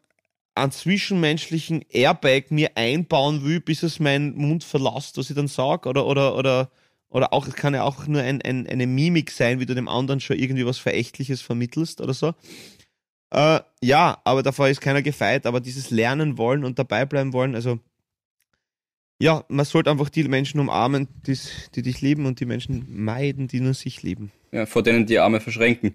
[0.55, 5.89] an zwischenmenschlichen Airbag mir einbauen will, bis es meinen Mund verlässt, was ich dann sage.
[5.89, 6.71] Oder, oder, oder,
[7.09, 10.21] oder auch, kann ja auch nur ein, ein, eine Mimik sein, wie du dem anderen
[10.21, 12.35] schon irgendwie was Verächtliches vermittelst oder so.
[13.31, 17.55] Äh, ja, aber davor ist keiner gefeit, aber dieses Lernen wollen und dabei bleiben wollen,
[17.55, 17.79] also
[19.23, 23.61] ja, man sollte einfach die Menschen umarmen, die dich lieben und die Menschen meiden, die
[23.61, 24.33] nur sich lieben.
[24.51, 25.95] Ja, vor denen die Arme verschränken.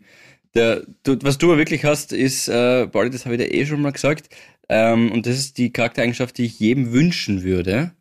[0.56, 3.66] Der, du, was du aber wirklich hast, ist, äh, Pauli, das habe ich dir eh
[3.66, 4.30] schon mal gesagt,
[4.70, 7.92] ähm, und das ist die Charaktereigenschaft, die ich jedem wünschen würde.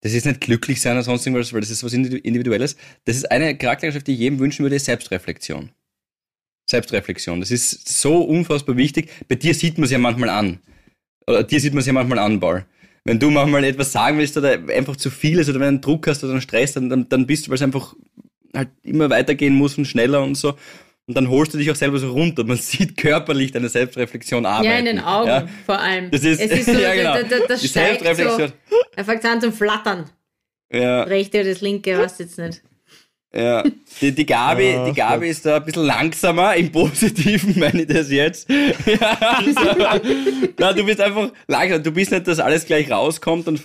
[0.00, 2.76] Das ist nicht glücklich sein oder sonst irgendwas, weil das ist was Individu- Individuelles.
[3.04, 5.70] Das ist eine Charaktereigenschaft, die ich jedem wünschen würde, ist Selbstreflexion.
[6.70, 7.40] Selbstreflexion.
[7.40, 9.10] Das ist so unfassbar wichtig.
[9.26, 10.60] Bei dir sieht man es ja manchmal an.
[11.26, 12.64] Oder dir sieht man es ja manchmal an, Paul.
[13.04, 15.80] Wenn du manchmal etwas sagen willst oder einfach zu viel ist oder wenn du einen
[15.80, 17.94] Druck hast oder einen Stress, dann, dann, dann bist du, weil es einfach
[18.54, 20.56] halt immer weitergehen muss und schneller und so.
[21.08, 22.44] Und dann holst du dich auch selber so runter.
[22.44, 24.66] Man sieht körperlich deine Selbstreflexion arbeiten.
[24.70, 26.10] Ja, in den Augen Ja, vor allem.
[26.10, 27.14] Das ist- es ist so, ja, genau.
[27.14, 28.48] da, da, das die Selbstreflexion.
[28.70, 28.76] so.
[28.94, 30.04] Er fängt an zum Flattern.
[30.72, 32.60] Ja, Rechte oder das linke, was jetzt nicht.
[33.34, 33.64] ja.
[34.02, 36.54] Die, die Gabi, Ach die Gabi ist da ein bisschen langsamer.
[36.56, 38.48] Im Positiven meine ich das jetzt.
[38.50, 39.60] Ja, also,
[40.58, 41.82] na, du bist einfach langsam.
[41.82, 43.60] Du bist nicht, dass alles gleich rauskommt und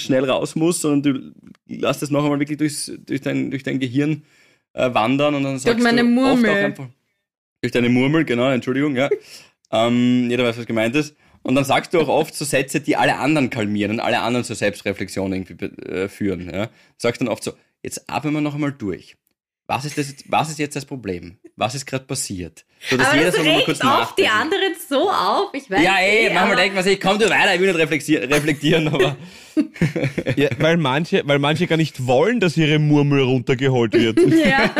[0.00, 1.32] schnell raus muss, sondern
[1.68, 4.24] du lässt das noch einmal wirklich durchs, durch, dein, durch dein Gehirn
[4.72, 6.50] äh, wandern und dann sagst meine du Murmel.
[6.50, 6.88] oft auch einfach
[7.60, 9.08] durch deine Murmel, genau, Entschuldigung, ja.
[9.72, 11.16] ähm, jeder weiß, was gemeint ist.
[11.42, 14.44] Und dann sagst du auch oft so Sätze, die alle anderen kalmieren und alle anderen
[14.44, 16.50] zur Selbstreflexion irgendwie äh, führen.
[16.52, 16.66] Ja.
[16.66, 17.52] Du sagst dann oft so,
[17.82, 19.16] jetzt atmen wir noch einmal durch.
[19.70, 21.38] Was ist, das, jetzt- was ist jetzt das Problem?
[21.54, 22.64] Was ist gerade passiert?
[22.88, 25.50] So, dass Aber jeder das so regt kurz auf die anderen so auf.
[25.52, 27.78] Ich weiß Ja, ey, eh, manchmal denkt man sich, komm du weiter, ich will nicht
[27.78, 29.16] reflektieren, reflektieren aber
[30.36, 34.18] Ja, weil, manche, weil manche gar nicht wollen, dass ihre Murmel runtergeholt wird.
[34.44, 34.70] Ja,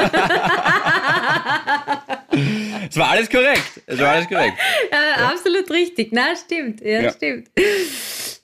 [2.88, 3.82] es war alles korrekt.
[3.86, 4.56] Es war alles korrekt.
[4.90, 6.10] äh, absolut richtig.
[6.12, 6.80] Na, stimmt.
[6.80, 7.12] Ja, Ja.
[7.12, 7.48] stimmt.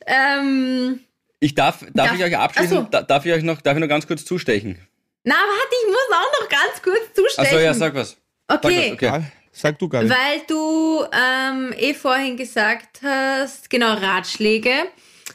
[0.07, 1.01] Ähm,
[1.41, 2.77] Ich darf, darf, Darf- ich euch abschließen?
[2.77, 2.83] So.
[2.91, 4.79] Da, darf ich euch noch, darf ich noch ganz kurz zustechen?
[5.25, 7.47] Na, warte, ich muss auch noch ganz kurz zustechen.
[7.47, 8.17] Achso, ja, sag was.
[8.49, 8.97] Sag okay.
[9.01, 9.23] was, okay.
[9.53, 10.13] Sag du gar nicht.
[10.13, 14.89] Weil du ähm, eh vorhin gesagt hast, genau, Ratschläge.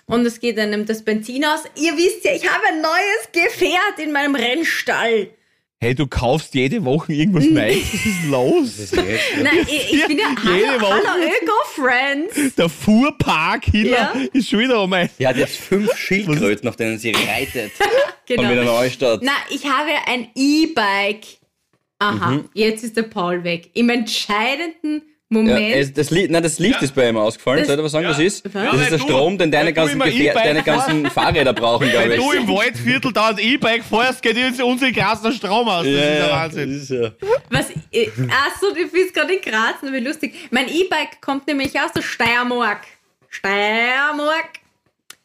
[0.06, 1.64] Und es geht dann um das Benzin aus.
[1.76, 5.30] Ihr wisst ja, ich habe ein neues Gefährt in meinem Rennstall.
[5.82, 7.78] Hey, du kaufst jede Woche irgendwas Neues.
[7.94, 8.92] Was ist los?
[9.42, 11.02] Nein, ich, ich bin ja, Jede hallo, Woche.
[11.08, 12.56] hallo Öko-Friends.
[12.56, 14.14] Der Fuhrpark Hiller Ja.
[14.34, 15.10] ist schon wieder um ein.
[15.18, 17.72] Die hat jetzt fünf Schildkröten, auf denen sie reitet.
[18.26, 18.44] Genau.
[18.44, 19.22] Wiener Neustadt.
[19.24, 21.26] Na, ich habe ein E-Bike.
[21.98, 22.50] Aha, Mhm.
[22.54, 23.72] jetzt ist der Paul weg.
[23.74, 25.02] Im entscheidenden
[25.32, 25.76] Ja, Moment.
[25.76, 27.60] es, das, nein, das Licht ist bei ihm ausgefallen.
[27.60, 28.46] Das- Soll ich was sagen, was ist?
[28.46, 28.52] Was?
[28.54, 32.20] Das Ja, ist der du- Strom, den deine ganzen, deine ganzen Fahrräder brauchen, glaube Wenn
[32.20, 32.26] ich.
[32.26, 35.84] du im Waldviertel da ein E-Bike fährst, geht jetzt unsere Gras Strom aus.
[35.86, 36.76] Das ist der Wahnsinn.
[36.76, 37.12] Ist ja.
[37.52, 37.70] Was?
[37.92, 40.34] äh, Ach so, du bist gerade in Graz, wie lustig.
[40.50, 42.82] Mein E-Bike kommt nämlich aus der Steiermark.
[43.30, 44.50] Steiermark.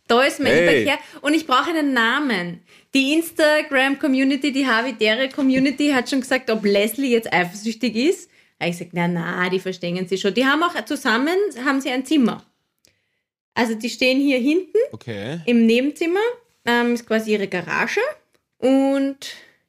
[0.07, 0.83] Da ist mein Hey.
[0.83, 0.99] E-Bike her.
[1.23, 2.61] Und ich brauche einen Namen.
[2.93, 8.29] Die Instagram-Community, die Havidere Community hat schon gesagt, ob Leslie jetzt eifersüchtig ist.
[8.65, 10.33] Da hab ich gesagt, na, na, die verstehen sie schon.
[10.33, 11.37] Die haben auch zusammen,
[11.67, 12.43] haben sie ein Zimmer.
[13.53, 15.41] Also die stehen hier hinten Okay.
[15.45, 16.21] im Nebenzimmer,
[16.65, 18.01] ähm, ist quasi ihre Garage.
[18.59, 19.19] Und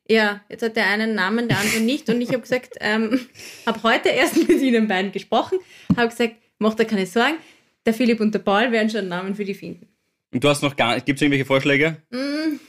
[0.09, 2.07] ja, jetzt hat der eine einen Namen, der andere nicht.
[2.09, 3.19] Und ich habe gesagt, ähm,
[3.65, 5.59] habe heute erst mit ihnen beiden gesprochen,
[5.97, 7.35] habe gesagt, macht dir keine Sorgen,
[7.85, 9.89] der Philipp und der Paul werden schon einen Namen für die finden.
[10.33, 11.05] Und du hast noch gar nicht.
[11.05, 12.01] Gibt es irgendwelche Vorschläge?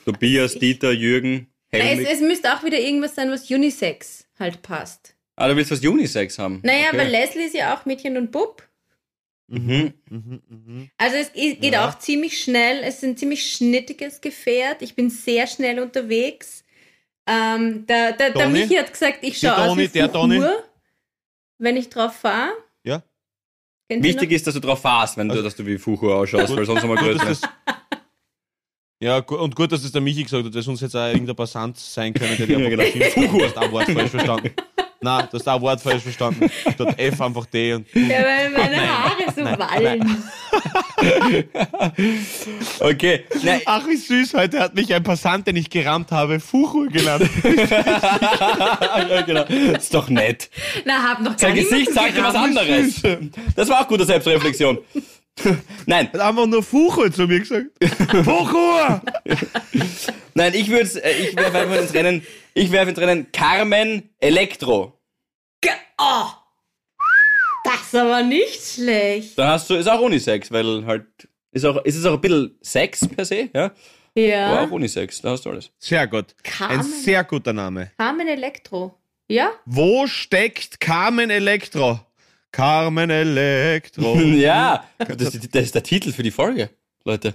[0.04, 2.06] Tobias, Dieter, Jürgen, Na, Es, Helmut.
[2.10, 5.15] es müsste auch wieder irgendwas sein, was Unisex halt passt.
[5.36, 6.60] Ah, du willst was Unisex haben.
[6.62, 6.98] Naja, okay.
[6.98, 8.62] weil Leslie ist ja auch Mädchen und Bub.
[9.48, 9.92] Mhm.
[10.10, 10.90] Mhm, mhm.
[10.98, 11.88] Also es geht Ja.
[11.88, 12.82] auch ziemlich schnell.
[12.82, 14.82] Es ist ein ziemlich schnittiges Gefährt.
[14.82, 16.64] Ich bin sehr schnell unterwegs.
[17.28, 18.48] Ähm, der, der, der?
[18.48, 20.08] Michi hat gesagt, ich schaue aus wie der?
[20.10, 20.64] Fuchur,
[21.58, 22.52] wenn ich drauf fahre.
[22.84, 23.02] Ja.
[23.88, 26.82] Wichtig ist, dass du drauf fahrst, wenn du, dass du wie Fuchur ausschaust, weil sonst
[26.82, 27.24] haben wir Gut, größer.
[27.26, 27.50] dass das,
[29.00, 31.36] ja, und gut, dass das der Michi gesagt hat, weil sonst hätte es auch irgendein
[31.36, 33.28] Passant sein können, der dir Ja, einfach genau.
[33.28, 34.50] Fuhu hast Wort falsch verstanden.
[35.00, 36.50] Nein, du hast ein Wort falsch verstanden.
[36.72, 40.22] Statt F einfach D und Ja, weil meine Haare so wallen.
[42.80, 43.24] Okay.
[43.42, 47.28] Nein, Ach, wie süß, heute hat mich ein Passant, den ich gerammt habe, Fuchu genannt.
[47.44, 49.44] ja, genau.
[49.72, 50.50] Das ist doch nett.
[50.84, 53.02] Na, hab noch Sein Gesicht sagt dir was anderes.
[53.54, 54.78] Das war auch gute Selbstreflexion.
[55.86, 57.66] Nein, Hat einfach nur Fuchu zu mir gesagt.
[58.24, 59.00] Fuchu!
[60.34, 62.22] nein, ich würde ich werfe einfach ins Rennen,
[62.56, 64.92] ich werfe ins Rennen Carmen Elektro.
[65.98, 66.26] Oh,
[67.64, 69.38] das ist aber nicht schlecht.
[69.38, 71.06] Dann hast du, ist auch Unisex, weil halt,
[71.52, 73.64] ist auch, ist es auch ein bisschen Sex per se, ja?
[73.66, 73.74] Aber
[74.14, 74.64] Ja.
[74.64, 75.70] auch Unisex, da hast du alles.
[75.78, 76.34] Sehr gut.
[76.42, 76.80] Carmen.
[76.80, 77.92] Ein sehr guter Name.
[77.96, 78.98] Carmen Elektro.
[79.28, 79.52] Ja?
[79.64, 82.00] Wo steckt Carmen Elektro?
[82.52, 84.16] Carmen Elektro.
[84.20, 85.16] Ja, das,
[85.50, 86.70] das ist der Titel für die Folge,
[87.04, 87.34] Leute.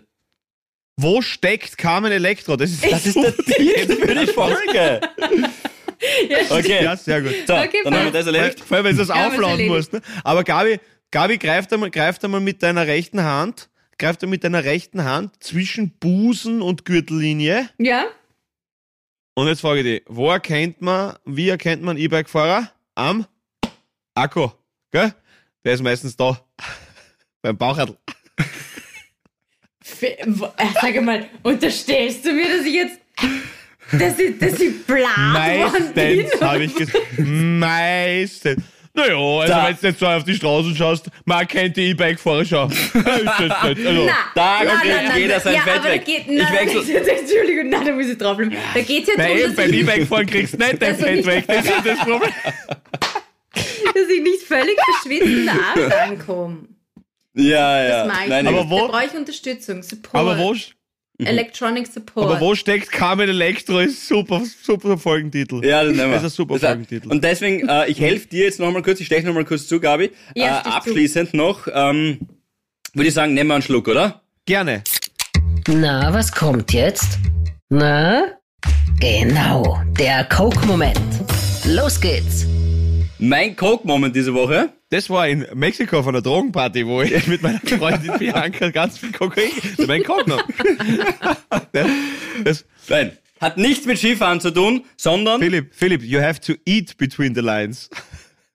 [1.02, 2.56] Wo steckt Carmen Elektro?
[2.56, 5.02] Das ist, Das ist der Titel für die Folge.
[6.50, 7.34] Okay, Ja, sehr gut.
[7.48, 8.60] so, Okay, dann haben wir das erledigt.
[8.60, 9.70] vor allem, wenn du das Ja, aufladen erledigt.
[9.72, 9.94] musst.
[9.94, 10.02] Ne?
[10.24, 10.80] Aber Gabi,
[11.12, 15.44] Gabi greift einmal, greift einmal mit deiner rechten Hand, greift einmal mit deiner rechten Hand
[15.44, 17.70] zwischen Busen und Gürtellinie.
[17.78, 18.06] Ja?
[19.36, 22.72] Und jetzt frage ich dich, wo erkennt man, wie erkennt man E-Bike-Fahrer?
[22.96, 23.26] Am
[24.16, 24.50] Akku,
[24.92, 25.14] gell?
[25.64, 26.40] Der ist meistens da.
[27.42, 27.98] Beim Bauchradl.
[30.02, 32.98] Äh, Sag mal, unterstellst du mir, dass ich jetzt.
[33.92, 34.98] dass ich, dass ich bin?
[35.34, 36.98] Meistens, habe ich gesagt.
[37.18, 38.64] Meistens.
[38.94, 42.44] Naja, also Da- wenn du jetzt so auf die Straßen schaust, man kennt die E-Bike-Fahrer
[42.44, 42.70] schon.
[42.94, 45.42] Also, Na, Da nein, kriegt nein, nein, jeder nein.
[45.44, 46.06] sein ja, Fett weg.
[46.06, 48.58] Geht, Ich nein, wechsel- Jetzt, Entschuldigung, nein, da muss ich draufbleiben.
[48.74, 51.16] Da geht es ja eben, dass beim ich, E-Bike-Fahren kriegst du nicht dein Also Fett
[51.16, 51.44] nicht- weg.
[51.48, 52.32] Das ist das Problem.
[53.54, 56.58] dass ich nicht völlig verschwitzt in der Arbeit ankomme.
[57.34, 57.90] Ja, ja.
[57.90, 58.48] Das mag ich Nein.
[58.48, 60.16] Aber wo- Da brauche ich Unterstützung, Support.
[60.16, 60.56] Aber wo,
[61.24, 62.26] Electronic Support.
[62.26, 63.80] aber wo steckt Carmen Elektro?
[63.80, 65.64] Ist super, super Folgentitel.
[65.64, 66.16] Ja, das nehmen wir.
[66.16, 67.10] Das ist ein super Das Folgentitel.
[67.10, 70.12] Und deswegen, äh, ich helfe dir jetzt nochmal kurz, ich steche nochmal kurz zu, Gabi.
[70.36, 70.78] Ja, äh, stich zu.
[70.78, 72.20] abschließend noch, ähm,
[72.94, 74.22] würde ich sagen, nehmen wir einen Schluck, oder?
[74.46, 74.84] Gerne.
[75.68, 77.20] Na, was kommt jetzt?
[77.70, 78.24] Na?
[79.00, 81.00] Genau, der Coke-Moment.
[81.66, 82.46] Los geht's.
[83.24, 84.74] Mein Coke-Moment diese Woche.
[84.90, 89.12] Das war in Mexiko auf einer Drogenparty, wo ich mit meiner Freundin Bianca ganz viel
[89.12, 89.52] Kokain,
[89.86, 90.44] mein Coke noch.
[92.44, 93.12] das, Nein.
[93.40, 95.40] hat nichts mit Skifahren zu tun, sondern.
[95.40, 97.92] Philipp, Philipp, you have to eat between the lines.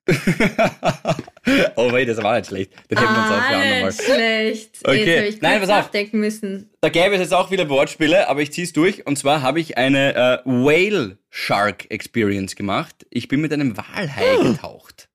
[1.75, 2.71] oh wait, das war nicht schlecht.
[2.89, 3.83] Den hätten wir uns auch für Ah, andermal.
[3.85, 4.69] nicht schlecht.
[4.83, 5.25] Okay.
[5.25, 5.75] Jetzt Nein, pass auf.
[5.77, 6.69] nachdenken müssen.
[6.81, 9.05] Da gäbe es jetzt auch wieder Wortspiele, aber ich zieh's durch.
[9.05, 13.05] Und zwar habe ich eine äh, Whale Shark Experience gemacht.
[13.09, 15.09] Ich bin mit einem Walhai getaucht.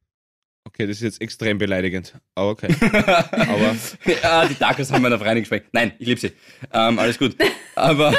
[0.65, 2.15] Okay, das ist jetzt extrem beleidigend.
[2.35, 2.69] Aber okay.
[3.33, 3.77] Aber
[4.23, 5.69] ja, die Tacos haben wir noch rein geschmeckt.
[5.73, 6.33] Nein, ich liebe sie.
[6.73, 7.37] Ähm, alles gut.
[7.75, 8.15] Aber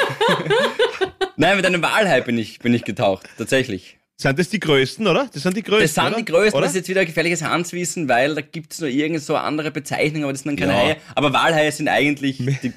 [1.36, 3.28] nein, mit einem Walhai bin ich, bin ich getaucht.
[3.38, 3.98] Tatsächlich.
[4.16, 5.28] Sind das die größten, oder?
[5.32, 5.82] Das sind die größten.
[5.82, 6.16] Das sind oder?
[6.16, 6.62] die größten, Oder?
[6.62, 9.70] das ist jetzt wieder ein gefährliches Handwissen, weil da gibt es nur irgend so andere
[9.70, 10.88] Bezeichnungen, aber das sind dann keine Ja.
[10.88, 10.96] Haie.
[11.16, 12.72] Aber Walhaie sind eigentlich die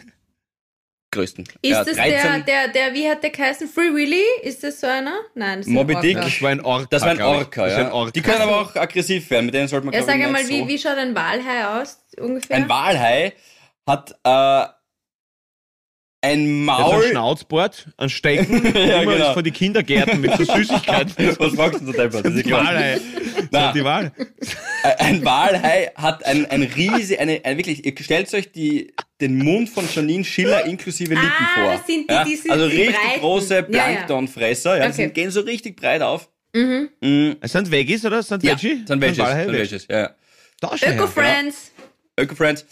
[1.12, 1.46] größten.
[1.62, 3.68] Ist ja, das der, der, der, wie hat der geheißen?
[3.68, 4.24] Free Willy?
[4.42, 5.14] Ist das so einer?
[5.36, 6.18] Nein, das ist Moby ein Dick.
[6.18, 6.28] Orca.
[6.28, 6.88] Das war ein Orca.
[6.90, 7.22] Das war ein.
[7.22, 7.78] Orca, ja.
[7.78, 8.12] ein Orca.
[8.12, 10.60] Die können aber auch aggressiv werden, mit denen sollte man Ja, sag einmal, nicht wie,
[10.60, 10.68] so.
[10.68, 12.56] wie schaut ein Walhai aus ungefähr?
[12.58, 13.34] Ein Walhai
[13.86, 14.77] hat äh,
[16.22, 17.04] ein Maul.
[17.06, 19.34] ein Schnauzbord, ein Stecken, Ja, immer genau.
[19.34, 21.14] von den Kindergärten mit so Süßigkeiten.
[21.40, 22.26] Was fragst du so deppert?
[22.26, 22.52] Das ist die.
[22.52, 23.00] Walhai.
[23.52, 23.72] Na.
[23.72, 24.12] Die Wahl.
[25.00, 29.70] Ein Walhai hat ein, ein riesig, eine, ein wirklich, ihr stellt euch die, den Mund
[29.70, 31.72] von Janine Schiller inklusive Lippen Ah, vor.
[31.74, 32.24] das sind die- ja?
[32.26, 33.20] die sind Also die richtig breiten.
[33.22, 33.66] große Ja, ja.
[33.68, 34.96] Planktonfresser, ja, die Okay.
[35.04, 36.30] sind, gehen so richtig breit auf.
[36.54, 36.90] Mhm.
[37.42, 38.20] Es sind Veggies, oder?
[38.20, 38.84] Es sind ja, Veggie?
[38.88, 39.72] sind Veggies, sind Veggies.
[39.72, 40.94] Veggies, ja, ja.
[40.94, 41.72] Öko-Friends.
[42.20, 42.66] Öko-Friends.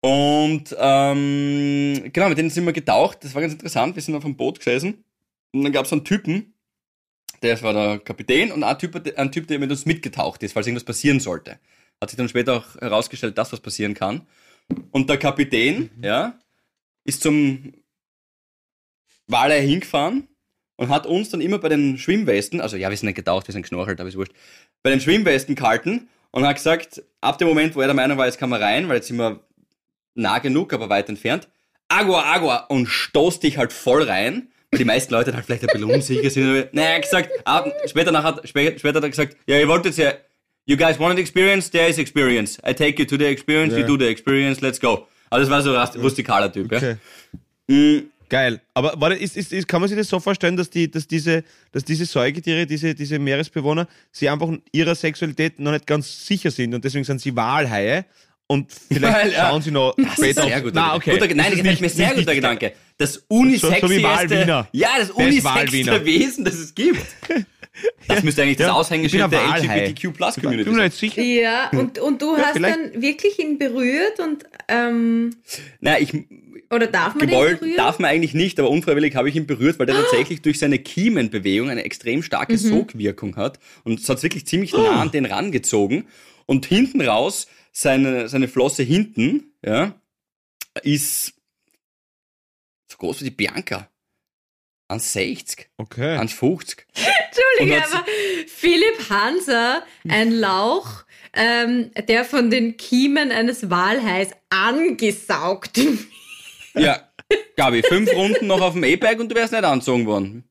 [0.00, 3.24] Und ähm, genau, mit denen sind wir getaucht.
[3.24, 3.96] Das war ganz interessant.
[3.96, 5.04] Wir sind auf einem Boot gesessen.
[5.52, 6.54] Und dann gab es einen Typen,
[7.42, 10.66] der war der Kapitän, und ein Typ, ein Typ, der mit uns mitgetaucht ist, falls
[10.66, 11.58] irgendwas passieren sollte.
[12.00, 14.26] Hat sich dann später auch herausgestellt, dass was passieren kann.
[14.90, 16.38] Und der Kapitän, ja,
[17.04, 17.72] ist zum
[19.26, 20.28] Walei hingefahren
[20.76, 23.52] und hat uns dann immer bei den Schwimmwesten, also ja, wir sind nicht getaucht, wir
[23.52, 24.34] sind geschnorchelt, aber ist wurscht,
[24.82, 28.26] bei den Schwimmwesten gehalten und hat gesagt, ab dem Moment, wo er der Meinung war,
[28.26, 29.40] jetzt kann man rein, weil jetzt sind wir
[30.18, 31.48] nah genug, aber weit entfernt,
[31.88, 35.68] Agua, Agua und stoßt dich halt voll rein, weil die meisten Leute halt vielleicht ein
[35.72, 36.74] bisschen unsicher sind.
[36.74, 40.12] Naja, gesagt, ab, später, nachher, später, später hat er gesagt, ja, ihr wollt jetzt ja,
[40.66, 42.58] you guys wanted experience, there is experience.
[42.68, 43.86] I take you to the experience, you Ja.
[43.86, 45.06] do the experience, let's go.
[45.30, 46.96] Also das war so ein rustikaler Typ, Okay.
[47.68, 47.74] ja.
[47.74, 48.60] Mm, Geil.
[48.74, 51.44] Aber warte, ist, ist, ist, kann man sich das so vorstellen, dass, die, dass, diese,
[51.72, 56.50] dass diese Säugetiere, diese, diese Meeresbewohner, sie einfach in ihrer Sexualität noch nicht ganz sicher
[56.50, 58.04] sind und deswegen sind sie Walhaie
[58.48, 59.48] und vielleicht Weil, ja.
[59.48, 60.96] schauen sie noch Das ist später sehr auf- guter Na, Gedanke.
[60.96, 61.10] okay.
[61.12, 62.72] Guter, nein, Das das ist mir sehr guter Gedanke.
[62.96, 64.68] Das unisexieste, Walwiener.
[64.72, 66.04] ja, das ist Walwiener.
[66.04, 67.00] Wesen, das es gibt.
[68.08, 69.56] Das müsste eigentlich das Ja, Aushängeschild bin der.
[69.56, 70.84] LGBTQ Plus Ich bin Community mir sein.
[70.86, 71.22] nicht sicher.
[71.22, 75.30] Ja, und, und du hast vielleicht- dann wirklich ihn berührt und ähm,
[75.80, 76.12] Na, ich
[76.70, 77.76] oder darf man gewollt ihn berühren?
[77.76, 80.80] darf man eigentlich nicht, aber unfreiwillig habe ich ihn berührt, weil der tatsächlich durch seine
[80.80, 82.58] Kiemenbewegung eine extrem starke Mhm.
[82.58, 86.06] Sogwirkung hat und es hat wirklich ziemlich nah an den rangezogen
[86.46, 87.46] und hinten raus
[87.80, 89.94] seine seine Flosse hinten, ja,
[90.82, 91.34] ist
[92.90, 93.88] so groß wie die Bianca.
[94.90, 96.16] An 60, Okay.
[96.16, 96.86] an 50.
[96.94, 98.06] Entschuldige, aber
[98.46, 101.04] Philipp Hanser, ein Lauch,
[101.34, 105.98] ähm, der von den Kiemen eines Walhais angesaugt wird.
[106.74, 107.06] Ja,
[107.56, 110.48] Gabi, fünf Runden noch auf dem E-Bike und du wärst nicht angezogen worden.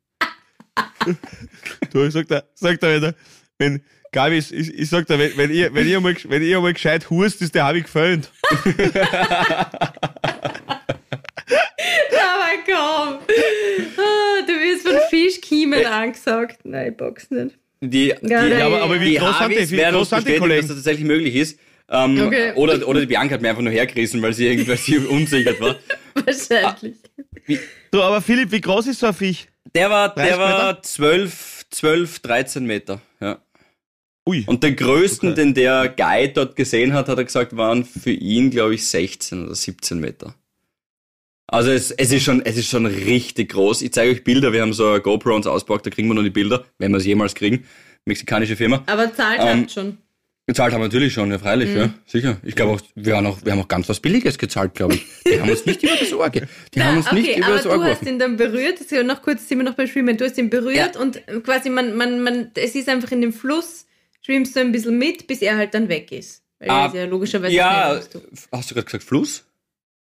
[1.91, 3.15] Du, ich sag da, sag da wieder,
[3.57, 6.59] wenn, Gabi, ich, ich, ich sag da, wenn, wenn ihr, wenn ihr mal, wenn ihr
[6.61, 8.31] mal gescheit hust, ist der habe ich gefällt.
[11.47, 13.19] Aber komm,
[13.97, 16.57] ah, du wirst von Fischkiemen angesaugt.
[16.63, 17.55] Nein, ich box nicht.
[17.81, 20.31] Die, die, Ja, aber, aber wie die groß sind die, wie groß sind die bestätigen,
[20.31, 20.67] dass Kollegen?
[20.67, 21.59] das tatsächlich möglich ist.
[21.89, 22.51] Ähm, Okay.
[22.55, 25.75] oder, oder die Bianca hat mir einfach nur hergerissen, weil sie irgendwie unsicher war.
[26.15, 26.95] Wahrscheinlich.
[27.91, 29.47] Du, aber Philipp, wie groß ist so ein Viech?
[29.75, 32.99] Der war, 30 der war 12, 12, 13 Meter.
[33.21, 33.37] Ja.
[34.27, 34.43] Ui.
[34.45, 35.41] Und den größten, Okay.
[35.41, 39.45] den der Guide dort gesehen hat, hat er gesagt, waren für ihn, glaube ich, 16
[39.45, 40.35] oder 17 Meter.
[41.49, 43.81] Also es, es, ist schon, es ist schon richtig groß.
[43.81, 46.23] Ich zeige euch Bilder, wir haben so eine GoPro uns auspackt, da kriegen wir noch
[46.23, 47.63] die Bilder, wenn wir es jemals kriegen.
[48.05, 48.83] Mexikanische Firma.
[48.85, 49.97] Aber zahlt Ähm, habt schon.
[50.45, 51.77] Gezahlt haben wir natürlich schon, ja freilich, Mhm.
[51.77, 52.37] ja, sicher.
[52.43, 55.05] Ich glaube auch, wir haben auch, wir haben auch ganz was Billiges gezahlt, glaube ich.
[55.25, 57.55] Die haben uns nicht über das Ohr, ge die haben uns okay, nicht über aber
[57.57, 58.07] das Ohr du hast geworfen.
[58.07, 58.75] ihn dann berührt.
[58.75, 60.15] Das ist ja noch kurz, sind wir noch beim Schwimmen.
[60.15, 61.01] Du hast ihn berührt Ja.
[61.01, 63.86] und quasi man, man, man, es ist einfach in dem Fluss,
[64.27, 66.43] schwimmst du ein bisschen mit, bis er halt dann weg ist.
[66.59, 67.99] Weil Ah, ist ja logischerweise Ja,
[68.51, 69.45] hast du gerade gesagt Fluss?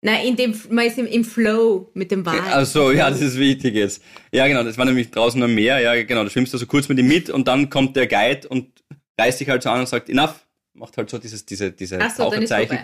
[0.03, 2.41] Nein, in dem, man ist im, im Flow mit dem Wal.
[2.41, 4.03] Also ja, das ist wichtig jetzt.
[4.33, 6.89] Ja, genau, das war nämlich draußen am Meer, ja, genau, da schwimmst du so kurz
[6.89, 8.68] mit ihm mit und dann kommt der Guide und
[9.18, 12.11] reißt dich halt so an und sagt, enough, macht halt so dieses, diese, diese Ach
[12.11, 12.81] so, Taucherzeichen.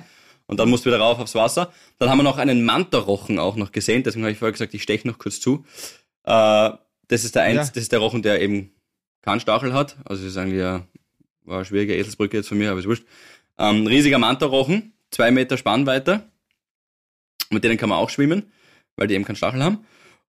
[0.46, 1.72] Und dann musst du wieder rauf aufs Wasser.
[1.98, 4.82] Dann haben wir noch einen Mantarochen auch noch gesehen, deswegen habe ich vorher gesagt, ich
[4.82, 5.64] steche noch kurz zu.
[6.24, 6.70] Äh,
[7.08, 7.72] das ist der eins, Ja.
[7.74, 8.70] das ist der Rochen, der eben
[9.22, 9.96] keinen Stachel hat.
[10.04, 10.86] Also das ist eigentlich eine,
[11.44, 13.04] war eine schwierige Eselsbrücke jetzt von mir, aber ist wurscht.
[13.58, 16.28] Ähm, riesiger Mantarochen, zwei Meter Spannweite.
[17.50, 18.50] Mit denen kann man auch schwimmen,
[18.96, 19.84] weil die eben keinen Stachel haben.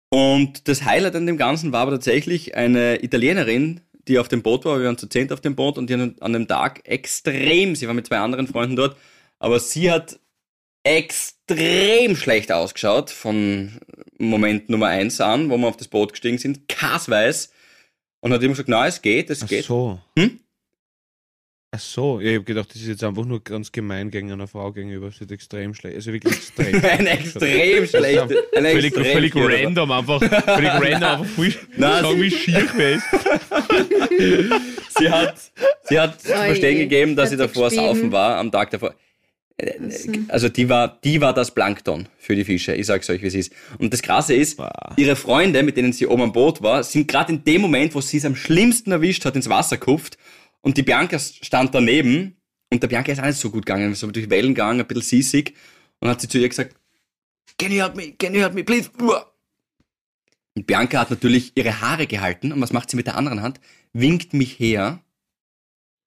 [0.09, 4.65] Und das Highlight an dem Ganzen war aber tatsächlich eine Italienerin, die auf dem Boot
[4.65, 4.79] war.
[4.79, 7.93] Wir waren zu zehnt auf dem Boot und die an dem Tag extrem, sie war
[7.93, 8.97] mit zwei anderen Freunden dort,
[9.39, 10.19] aber sie hat
[10.83, 13.79] extrem schlecht ausgeschaut von
[14.17, 17.51] Moment Nummer eins an, wo wir auf das Boot gestiegen sind, kassweiß.
[18.19, 19.65] Und hat immer gesagt, na, es geht, es Ach geht.
[19.65, 19.99] so.
[20.17, 20.39] Hm?
[21.73, 24.45] Ach so, ja, ich habe gedacht, das ist jetzt einfach nur ganz gemein gegen eine
[24.45, 25.05] Frau gegenüber.
[25.07, 25.95] Das ist extrem schlecht.
[25.95, 26.75] Also wirklich extrem.
[26.83, 28.19] Ein extrem schlecht.
[28.19, 30.19] Ein Völlig, extrem völlig random einfach.
[30.21, 33.03] Völlig random einfach viel Nein, sagen, wie schier ist.
[34.99, 35.35] Sie hat,
[35.83, 36.45] sie hat zu Oje.
[36.47, 37.87] verstehen gegeben, dass Hat sie sie davor geschrieben?
[37.87, 38.93] saufen war, am Tag davor.
[40.27, 42.73] Also die war, die war das Plankton für die Fische.
[42.75, 43.53] Ich sag's euch, wie es ist.
[43.79, 44.93] Und das Krasse ist, Boah.
[44.97, 48.01] ihre Freunde, mit denen sie oben am Boot war, sind gerade in dem Moment, wo
[48.01, 50.17] sie es am schlimmsten erwischt hat, ins Wasser kupft.
[50.61, 52.37] Und die Bianca stand daneben.
[52.71, 55.01] Und der Bianca ist auch nicht so gut gegangen, so durch Wellen gegangen, ein bisschen
[55.03, 55.55] seasick.
[55.99, 56.75] Und hat sie zu ihr gesagt,
[57.57, 58.89] can you help me, can you help me, please?
[60.55, 62.51] Und Bianca hat natürlich ihre Haare gehalten.
[62.51, 63.59] Und was macht sie mit der anderen Hand?
[63.93, 64.99] Winkt mich her,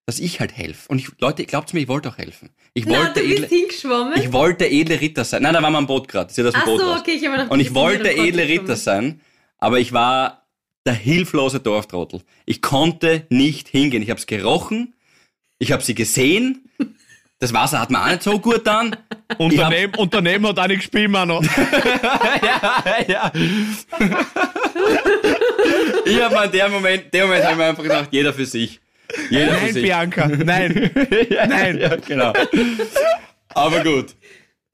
[0.07, 0.89] dass ich halt helfe.
[0.89, 2.51] Und ich, Leute, glaubt mir, ich wollte auch helfen.
[2.75, 4.21] Ich Na, wollte du bist edle, hingeschwommen?
[4.21, 5.43] ich wollte edle Ritter sein.
[5.43, 6.33] Nein, da waren wir am Boot gerade.
[6.33, 7.01] Sie hat dem Ach Boot so, raus.
[7.01, 8.47] okay, ich habe Und du ich wollte edle.
[8.49, 9.21] Ritter sein,
[9.59, 10.43] aber ich war
[10.87, 12.22] der hilflose Dorftrottel.
[12.47, 14.03] Ich konnte nicht hingehen.
[14.03, 14.95] Ich habe es gerochen,
[15.59, 16.68] ich habe sie gesehen.
[17.39, 18.97] Das Wasser hat mir auch nicht so gut an.
[19.30, 21.43] Hab- und daneben hat auch nicht gespielt, Mano.
[22.43, 23.32] ja, ja.
[26.05, 28.47] ich habe mir in dem Moment, dem Moment habe ich mir einfach gedacht, jeder für
[28.47, 28.80] sich.
[29.30, 29.82] Jeder für Nein, sich.
[29.82, 30.91] Bianca, nein.
[31.49, 31.78] Nein.
[31.78, 32.32] Ja, genau.
[33.49, 34.14] Aber gut.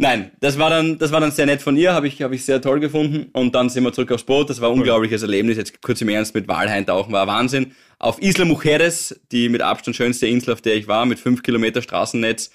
[0.02, 2.42] Nein, das war dann, das war dann sehr nett von ihr, habe ich, habe ich
[2.42, 3.28] sehr toll gefunden.
[3.34, 4.48] Und dann sind wir zurück aufs Boot.
[4.48, 5.58] Das war ein unglaubliches Erlebnis.
[5.58, 7.72] Jetzt kurz im Ernst mit Walhain tauchen war Wahnsinn.
[7.98, 11.82] Auf Isla Mujeres, die mit Abstand schönste Insel, auf der ich war, mit fünf Kilometer
[11.82, 12.50] Straßennetz,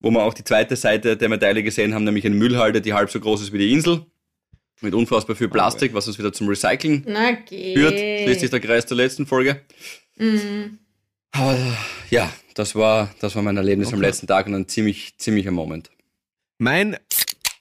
[0.00, 3.10] wo wir auch die zweite Seite der Medaille gesehen haben, nämlich eine Müllhalde, die halb
[3.10, 4.04] so groß ist wie die Insel.
[4.82, 7.74] Mit unfassbar viel Plastik, was uns wieder zum Recycling Na, geh.
[7.74, 7.98] führt.
[7.98, 9.62] Schließt sich der Kreis zur letzten Folge.
[10.18, 10.80] Mhm.
[11.30, 11.56] Aber
[12.10, 14.06] ja, das war, das war mein Erlebnis am Okay.
[14.06, 15.88] letzten Tag und ein ziemlich, ziemlicher Moment.
[16.58, 16.96] Mein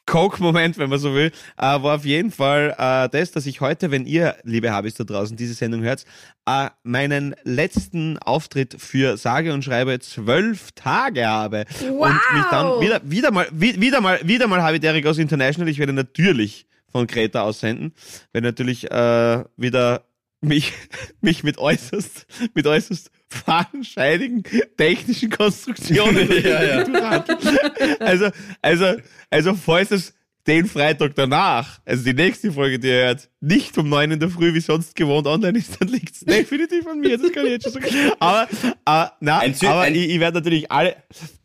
[0.06, 3.90] Coke-Moment, wenn man so will, äh, war auf jeden Fall äh, das, dass ich heute,
[3.90, 6.06] wenn ihr, liebe Habis da draußen, diese Sendung hört,
[6.46, 11.64] äh, meinen letzten Auftritt für sage und schreibe zwölf Tage habe.
[11.90, 12.08] Wow.
[12.10, 15.18] Und mich dann wieder, wieder mal, wie- wieder mal, wieder mal habe ich Derek aus
[15.18, 15.70] International.
[15.70, 17.94] Ich werde natürlich von Kreta aussenden.
[18.34, 20.04] Werde natürlich äh, wieder
[20.42, 20.74] mich,
[21.22, 24.44] mich mit äußerst, mit äußerst fadenscheinigen
[24.78, 27.40] technischen Konstruktionen Ja, durchhandeln.
[28.00, 28.30] Also,
[28.62, 28.86] also,
[29.30, 30.14] also, falls es
[30.46, 34.30] den Freitag danach, also die nächste Folge, die ihr hört, nicht um neun in der
[34.30, 37.52] Früh wie sonst gewohnt online ist, dann liegt es definitiv an mir, das kann ich
[37.54, 37.88] jetzt schon sagen.
[38.20, 40.98] Aber, äh, na, Ein Sy- aber ein- ich, ich werde natürlich alle,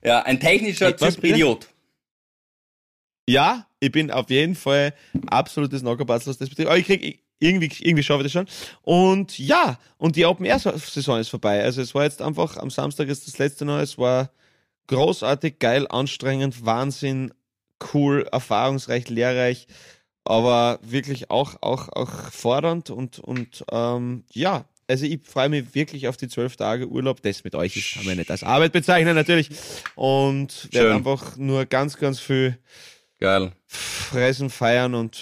[0.05, 0.95] Ja, ein technischer?
[1.23, 1.69] Idiot.
[3.29, 4.95] Ja, ich bin auf jeden Fall
[5.27, 6.69] absolutes Knockerbatzel, das betrifft.
[6.69, 8.49] Aber ich krieg, irgendwie, irgendwie schaffe ich das schon.
[8.83, 11.63] Und ja, und die Open Air Saison ist vorbei.
[11.63, 14.31] Also es war jetzt einfach, am Samstag ist das letzte noch, es war
[14.89, 17.33] großartig, geil, anstrengend, Wahnsinn,
[17.93, 19.67] cool, erfahrungsreich, lehrreich,
[20.25, 26.09] aber wirklich auch, auch, auch fordernd und, und ähm, ja, also ich freue mich wirklich
[26.09, 27.21] auf die zwölf Tage Urlaub.
[27.21, 29.51] Das mit euch ist, kann man nicht als Arbeit bezeichnen natürlich.
[29.95, 32.59] Und werde einfach nur ganz, ganz viel
[33.21, 33.53] Geil.
[33.67, 35.19] fressen, feiern und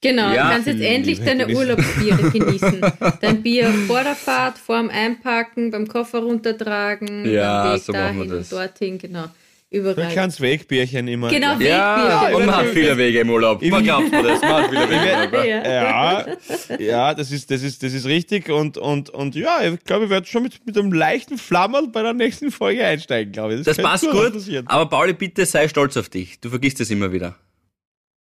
[0.00, 0.44] Genau, Ja.
[0.48, 1.46] du kannst jetzt endlich deine.
[1.48, 2.80] Urlaubsbiere genießen.
[3.20, 8.02] Dein Bier vor der Fahrt, vorm Einpacken, beim Koffer runtertragen, Ja, beim Weg so machen
[8.18, 8.52] wir dahin das.
[8.52, 9.26] und dorthin, genau.
[9.72, 10.08] Ein Überall.
[10.12, 11.28] kleines Wegbierchen immer.
[11.30, 12.36] Genau, Ja, Wegbier.
[12.36, 13.62] und man hat viele Wege im Urlaub.
[13.62, 15.44] Man glaubt mir das, man hat viele Wege im Urlaub.
[15.46, 15.62] ja.
[15.72, 16.26] Ja.
[16.68, 20.04] Ja, ja, das ist, das ist, das ist richtig und, und, und ja, ich glaube,
[20.04, 23.62] ich werde schon mit, mit einem leichten Flammerl bei der nächsten Folge einsteigen, glaube ich.
[23.62, 24.66] Das könnte passt gut, passieren.
[24.66, 26.40] aber Pauli, bitte sei stolz auf dich.
[26.40, 27.36] Du vergisst es immer wieder.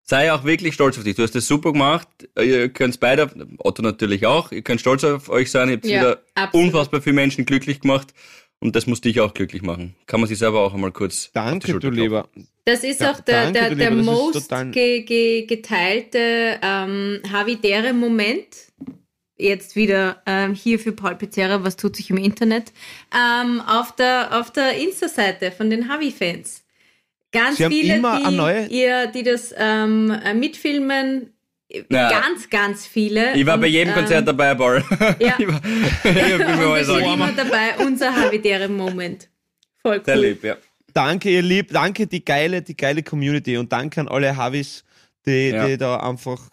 [0.03, 1.15] Sei auch wirklich stolz auf dich.
[1.15, 2.07] Du hast das super gemacht.
[2.37, 3.29] Ihr könnt beide,
[3.59, 5.69] Otto natürlich auch, ihr könnt stolz auf euch sein.
[5.69, 6.67] Ihr habt Ja, wieder absolut.
[6.67, 8.13] unfassbar viele Menschen glücklich gemacht.
[8.64, 9.95] Und das muss dich auch glücklich machen.
[10.05, 11.89] Kann man sich selber auch einmal kurz auf die Danke, du.
[11.89, 12.30] Lieber.
[12.64, 18.72] Das ist Ja, auch der, danke, der, der most ge, ge, geteilte ähm, Havidere Moment.
[19.36, 22.72] Jetzt wieder ähm, hier für Paul Pizzerra, was tut sich im Internet?
[23.12, 26.64] Ähm, auf der, auf der Insta-Seite von den Havi-Fans.
[27.32, 31.34] Ganz Sie viele, die, ihr, die das ähm, äh, mitfilmen.
[31.89, 32.09] Ja.
[32.09, 33.34] Ganz, ganz viele.
[33.36, 34.84] Ich war bei Und, jedem Konzert ähm, dabei, Paul.
[35.19, 35.36] Ja.
[35.39, 35.61] ich war,
[36.03, 37.13] ich bin es steht sagen.
[37.13, 39.30] immer dabei, unser Havidere Moment.
[39.82, 40.03] Voll cool.
[40.05, 40.57] Sehr lieb, ja.
[40.93, 44.84] Danke, ihr Lieb, danke die geile, die geile Community und danke an alle Havis,
[45.26, 45.65] die, Ja.
[45.67, 46.49] die da einfach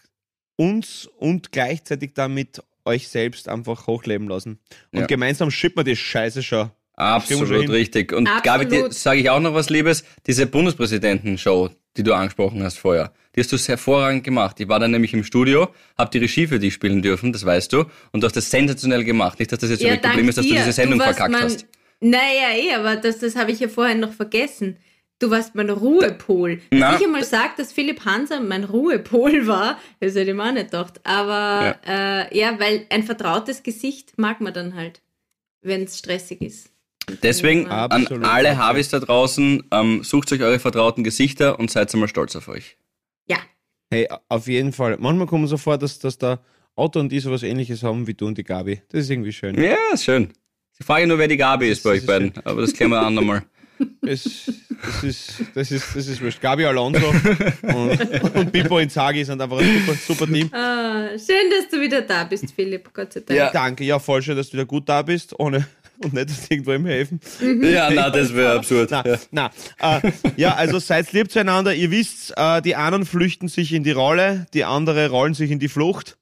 [0.57, 4.59] uns und gleichzeitig damit euch selbst einfach hochleben lassen.
[4.93, 5.07] Und Ja.
[5.07, 6.67] gemeinsam schippen wir die Scheiße schon.
[6.67, 6.73] Schon
[7.07, 7.71] Absolut hin.
[7.71, 8.13] richtig.
[8.13, 8.71] Und Absolut.
[8.71, 10.05] Gabi, sage ich auch noch was Liebes.
[10.27, 13.13] Diese Bundespräsidenten-Show, die du angesprochen hast vorher.
[13.35, 14.59] Die hast du hervorragend gemacht.
[14.61, 17.73] Ich war dann nämlich im Studio, hab die Regie für dich spielen dürfen, das weißt
[17.73, 19.39] du, und du hast das sensationell gemacht.
[19.39, 21.43] Nicht, dass das jetzt so ein Problem ist, dass du diese Sendung du verkackt mein,
[21.43, 21.67] hast.
[22.01, 24.79] Naja, eh, aber das, das habe ich ja vorher noch vergessen.
[25.19, 26.61] Du warst mein Ruhepol.
[26.71, 26.93] Na.
[26.93, 30.53] Dass ich einmal sage, dass Philipp Hanser mein Ruhepol war, das hätte ich mir auch
[30.53, 31.01] nicht gedacht.
[31.05, 32.23] Aber ja.
[32.23, 35.03] Äh, ja, weil ein vertrautes Gesicht mag man dann halt,
[35.61, 36.71] wenn es stressig ist.
[37.23, 37.87] Deswegen Ja.
[37.87, 38.25] an Absolut.
[38.25, 42.49] alle Harvis da draußen, ähm, sucht euch eure vertrauten Gesichter und seid einmal stolz auf
[42.49, 42.77] euch.
[43.29, 43.39] Ja,
[43.91, 44.97] Hey, auf jeden Fall.
[44.99, 46.41] Manchmal kommen so vor, dass, dass der
[46.77, 48.83] Otto und die sowas ähnliches haben wie du und die Gabi.
[48.91, 49.61] Das ist irgendwie schön.
[49.63, 50.31] Ja, ist schön.
[50.79, 52.91] Ich frage nur, wer die Gabi ist bei Das euch ist beiden, aber das klären
[52.93, 53.43] wir andermal.
[54.03, 56.41] Das, das, ist, das, ist, das ist wurscht.
[56.41, 57.11] Gabi Alonso
[57.63, 60.53] und, und Pippo Inzaghi sind einfach ein super, super Team.
[60.53, 62.93] ah, schön, dass du wieder da bist, Philipp.
[62.93, 63.39] Gott sei Dank.
[63.39, 63.51] Ja.
[63.53, 65.65] Danke, ja, voll schön, dass du wieder gut da bist, ohne
[66.03, 67.21] und nicht dass irgendwo im helfen.
[67.63, 68.91] Ja, na, das wäre absurd.
[68.91, 69.19] Na, Ja.
[69.31, 69.51] na,
[70.03, 71.75] äh, ja, also seid lieb zueinander.
[71.75, 75.59] Ihr wisst, äh, die einen flüchten sich in die Rolle, die andere rollen sich in
[75.59, 76.17] die Flucht.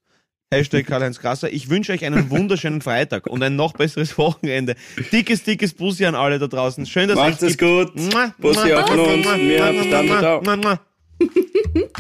[0.52, 1.52] Hashtag Karl-Heinz Krasser.
[1.52, 4.76] Ich wünsche euch einen wunderschönen Freitag und ein noch besseres Wochenende.
[5.10, 6.86] Dickes, dickes Bussi an alle da draußen.
[6.86, 7.92] Schön, dass Macht euch es gut.
[8.38, 9.26] Bussi auch von uns.
[9.26, 10.08] Wir haben Stand.
[10.08, 10.78] Ciao.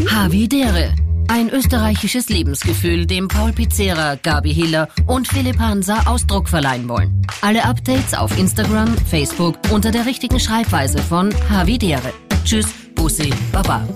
[0.08, 0.94] Havidere.
[1.28, 7.22] Ein österreichisches Lebensgefühl, dem Paul Pizzera, Gabi Hiller und Philipp Hansa Ausdruck verleihen wollen.
[7.42, 12.12] Alle Updates auf Instagram, Facebook unter der richtigen Schreibweise von Havidere.
[12.44, 13.86] Tschüss, Bussi, Baba.